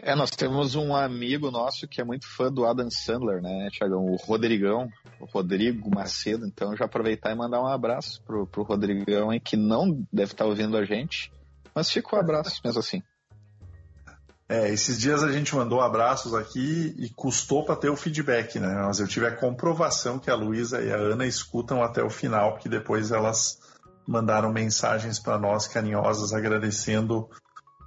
[0.00, 4.04] É, nós temos um amigo nosso que é muito fã do Adam Sandler, né, Tiagão?
[4.04, 6.46] O Rodrigão, o Rodrigo Macedo.
[6.46, 10.44] Então, já aproveitar e mandar um abraço pro, pro Rodrigão, hein, que não deve estar
[10.44, 11.32] ouvindo a gente,
[11.74, 13.02] mas fica o um abraço mesmo assim.
[14.48, 18.82] É, esses dias a gente mandou abraços aqui e custou para ter o feedback, né?
[18.86, 22.52] Mas eu tive a comprovação que a Luísa e a Ana escutam até o final,
[22.52, 23.58] porque depois elas
[24.08, 27.28] mandaram mensagens para nós carinhosas agradecendo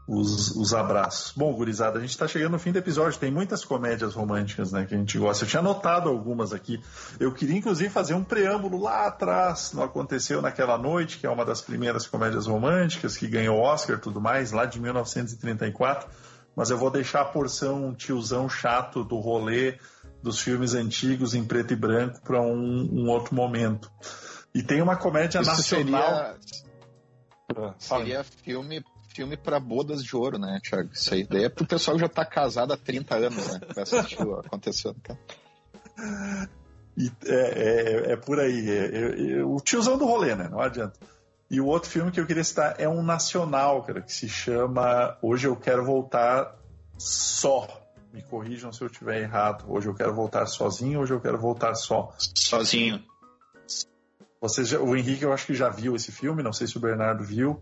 [0.07, 1.33] os, os abraços.
[1.35, 3.19] Bom, gurizada, a gente está chegando no fim do episódio.
[3.19, 5.45] Tem muitas comédias românticas né, que a gente gosta.
[5.45, 6.79] Eu tinha anotado algumas aqui.
[7.19, 9.71] Eu queria, inclusive, fazer um preâmbulo lá atrás.
[9.73, 14.21] Não aconteceu naquela noite, que é uma das primeiras comédias românticas que ganhou Oscar tudo
[14.21, 16.07] mais, lá de 1934
[16.55, 19.77] mas eu vou deixar a porção tiozão chato do rolê
[20.21, 23.91] dos filmes antigos em preto e branco para um, um, outro momento.
[24.53, 26.35] E tem uma comédia Isso nacional.
[27.47, 28.83] Seria, seria filme
[29.13, 30.89] filme para bodas de ouro, né, Thiago?
[30.93, 33.59] Isso aí daí é pro pessoal que já tá casado há 30 anos, né?
[33.73, 35.19] Pra assistir o acontecendo, cara.
[36.97, 38.69] E é, é, é, por aí.
[38.69, 40.47] É, é, o tiozão do rolê, né?
[40.49, 40.99] Não adianta.
[41.49, 45.17] E o outro filme que eu queria citar é um nacional, cara, que se chama
[45.21, 46.55] Hoje Eu Quero Voltar
[46.97, 47.67] Só.
[48.13, 49.65] Me corrijam se eu estiver errado.
[49.67, 52.13] Hoje eu quero voltar sozinho, hoje eu quero voltar só.
[52.17, 53.01] Sozinho.
[54.63, 57.23] Já, o Henrique, eu acho que já viu esse filme, não sei se o Bernardo
[57.23, 57.61] viu.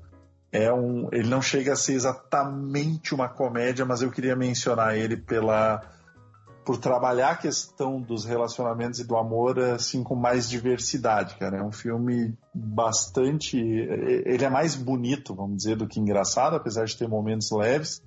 [0.52, 5.18] É um, ele não chega a ser exatamente uma comédia, mas eu queria mencionar ele
[5.18, 5.82] pela
[6.66, 11.58] por trabalhar a questão dos relacionamentos e do amor assim com mais diversidade, cara.
[11.58, 16.96] É um filme bastante, ele é mais bonito, vamos dizer, do que engraçado, apesar de
[16.96, 18.04] ter momentos leves.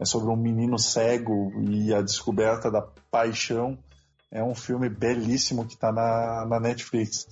[0.00, 3.78] É sobre um menino cego e a descoberta da paixão.
[4.32, 7.28] É um filme belíssimo que está na, na Netflix.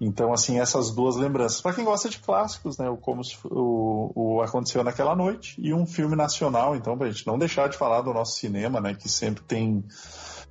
[0.00, 1.60] Então, assim, essas duas lembranças.
[1.60, 2.88] Para quem gosta de clássicos, né?
[2.88, 7.38] O Como o, o Aconteceu Naquela Noite e um filme nacional, então, pra gente não
[7.38, 8.94] deixar de falar do nosso cinema, né?
[8.94, 9.84] Que sempre tem.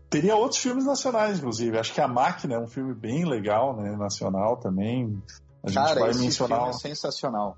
[0.10, 1.78] Teria outros filmes nacionais, inclusive.
[1.78, 3.96] Acho que A Máquina é um filme bem legal, né?
[3.98, 5.22] Nacional também.
[5.64, 6.60] A gente Cara, vai esse mencionar.
[6.60, 7.58] Filme é sensacional.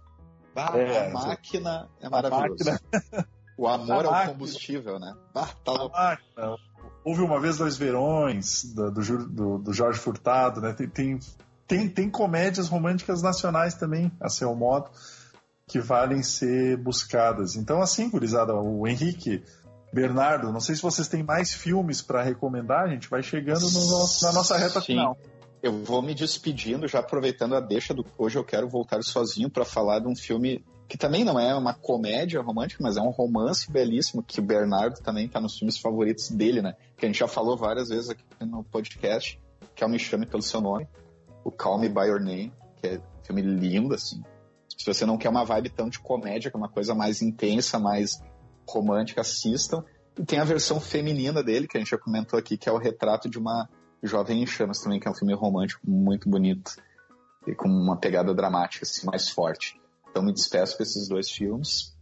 [0.56, 2.64] é, a máquina é maravilhoso.
[2.66, 3.28] Máquina...
[3.58, 5.14] o amor é o combustível, né?
[5.34, 5.96] Bah, tá louco.
[7.04, 10.74] Houve uma vez dois verões do, do, do Jorge Furtado, né?
[10.74, 11.20] Tem, tem
[11.68, 14.90] tem, tem comédias românticas nacionais também, a seu modo,
[15.68, 17.56] que valem ser buscadas.
[17.56, 19.44] Então, assim, gurizada, o Henrique,
[19.92, 24.26] Bernardo, não sei se vocês têm mais filmes para recomendar, a gente vai chegando nosso,
[24.26, 24.88] na nossa reta Sim.
[24.88, 25.18] final.
[25.64, 29.66] Eu vou me despedindo, já aproveitando a deixa do hoje eu quero voltar sozinho para
[29.66, 33.72] falar de um filme que também não é uma comédia romântica, mas é um romance
[33.72, 36.76] belíssimo que o Bernardo também está nos filmes favoritos dele, né?
[36.96, 39.42] Que a gente já falou várias vezes aqui no podcast,
[39.74, 40.88] que é o Me Chame Pelo Seu Nome
[41.46, 44.22] o Call Me By Your Name, que é um filme lindo, assim.
[44.76, 47.80] Se você não quer uma vibe tão de comédia, que é uma coisa mais intensa,
[47.80, 48.22] mais
[48.68, 49.84] romântica, assistam.
[50.18, 52.78] E tem a versão feminina dele, que a gente já comentou aqui, que é o
[52.78, 53.70] retrato de uma
[54.02, 56.76] jovem em chamas também, que é um filme romântico muito bonito
[57.48, 59.80] e com uma pegada dramática assim, mais forte.
[60.10, 61.96] Então me despeço com esses dois filmes.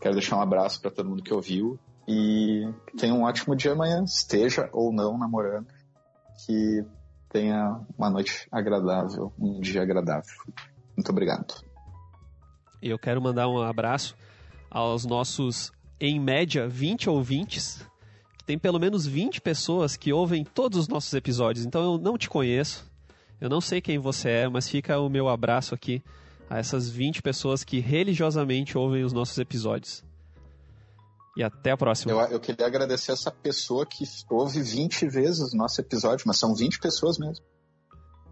[0.00, 4.02] Quero deixar um abraço para todo mundo que ouviu e tenha um ótimo dia amanhã,
[4.04, 5.66] esteja ou não namorando.
[6.44, 6.84] Que
[7.36, 10.34] tenha uma noite agradável, um dia agradável.
[10.96, 11.62] Muito obrigado.
[12.80, 14.16] Eu quero mandar um abraço
[14.70, 15.70] aos nossos,
[16.00, 17.84] em média, 20 ouvintes.
[18.46, 22.30] Tem pelo menos 20 pessoas que ouvem todos os nossos episódios, então eu não te
[22.30, 22.90] conheço.
[23.38, 26.02] Eu não sei quem você é, mas fica o meu abraço aqui
[26.48, 30.05] a essas 20 pessoas que religiosamente ouvem os nossos episódios.
[31.36, 32.12] E até a próxima.
[32.12, 36.54] Eu, eu queria agradecer essa pessoa que ouve 20 vezes o nosso episódio, mas são
[36.54, 37.44] 20 pessoas mesmo.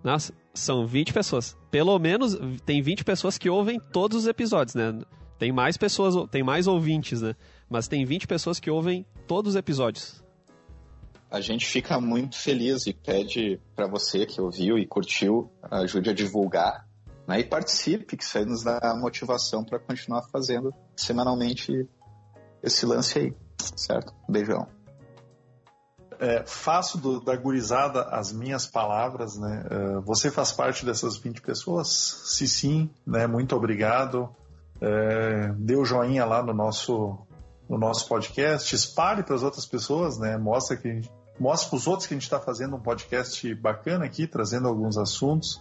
[0.02, 1.56] Nossa, são 20 pessoas.
[1.70, 4.98] Pelo menos tem 20 pessoas que ouvem todos os episódios, né?
[5.38, 7.34] Tem mais pessoas, tem mais ouvintes, né?
[7.68, 10.22] Mas tem 20 pessoas que ouvem todos os episódios.
[11.30, 16.12] A gente fica muito feliz e pede para você que ouviu e curtiu, ajude a
[16.14, 16.86] divulgar,
[17.26, 17.40] né?
[17.40, 21.88] E participe, que isso aí nos dá motivação para continuar fazendo semanalmente
[22.64, 23.34] esse lance aí,
[23.76, 24.12] certo?
[24.28, 24.66] Beijão.
[26.18, 29.64] É, faço do, da gurizada as minhas palavras, né?
[29.70, 31.88] Uh, você faz parte dessas 20 pessoas?
[32.24, 33.26] Se sim, né?
[33.26, 34.34] Muito obrigado.
[34.80, 37.18] É, dê o um joinha lá no nosso,
[37.68, 40.36] no nosso podcast, espalhe para as outras pessoas, né?
[40.38, 41.02] Mostra que
[41.38, 44.96] mostra para os outros que a gente está fazendo um podcast bacana aqui, trazendo alguns
[44.96, 45.60] assuntos.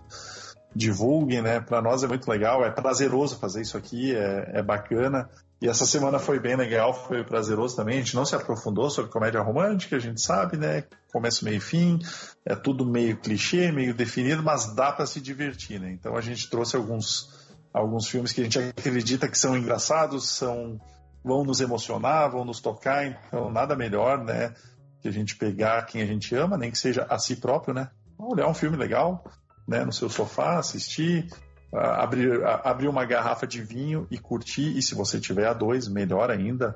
[0.76, 1.60] Divulguem, né?
[1.60, 5.30] Para nós é muito legal, é prazeroso fazer isso aqui, é, é bacana.
[5.62, 7.96] E essa semana foi bem legal, foi prazeroso também.
[7.96, 10.84] A gente não se aprofundou sobre comédia romântica, a gente sabe, né?
[11.12, 12.00] Começo, meio e fim,
[12.46, 15.92] é tudo meio clichê, meio definido, mas dá para se divertir, né?
[15.92, 17.30] Então a gente trouxe alguns,
[17.74, 20.80] alguns filmes que a gente acredita que são engraçados, são
[21.24, 24.54] vão nos emocionar, vão nos tocar, então nada melhor, né,
[25.02, 27.90] que a gente pegar quem a gente ama, nem que seja a si próprio, né?
[28.18, 29.24] Olhar um filme legal,
[29.68, 31.28] né, no seu sofá, assistir,
[31.74, 36.30] abrir, abrir uma garrafa de vinho e curtir, e se você tiver a dois, melhor
[36.30, 36.76] ainda,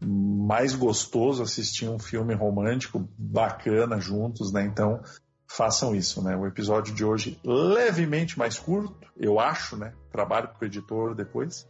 [0.00, 4.62] mais gostoso assistir um filme romântico bacana juntos, né?
[4.62, 5.00] Então,
[5.48, 6.36] façam isso, né?
[6.36, 9.92] O episódio de hoje levemente mais curto, eu acho, né?
[10.12, 11.66] Trabalho com o editor depois.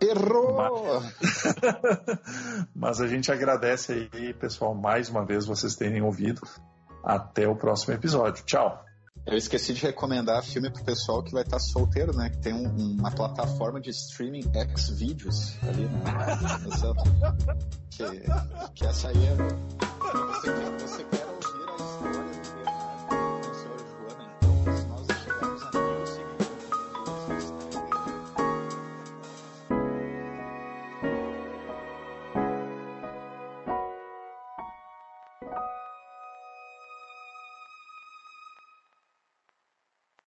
[0.00, 0.56] Errou!
[0.56, 1.54] Mas...
[2.74, 6.42] Mas a gente agradece aí, pessoal, mais uma vez vocês terem ouvido.
[7.04, 8.44] Até o próximo episódio.
[8.44, 8.84] Tchau!
[9.24, 12.28] Eu esqueci de recomendar filme pro pessoal que vai estar tá solteiro, né?
[12.28, 14.42] Que tem um, uma plataforma de streaming
[14.76, 16.02] Xvideos ali, né?
[16.72, 16.92] Essa,
[17.90, 18.04] que,
[18.74, 19.36] que essa aí é.
[19.36, 22.31] Você quer, você quer ouvir a história.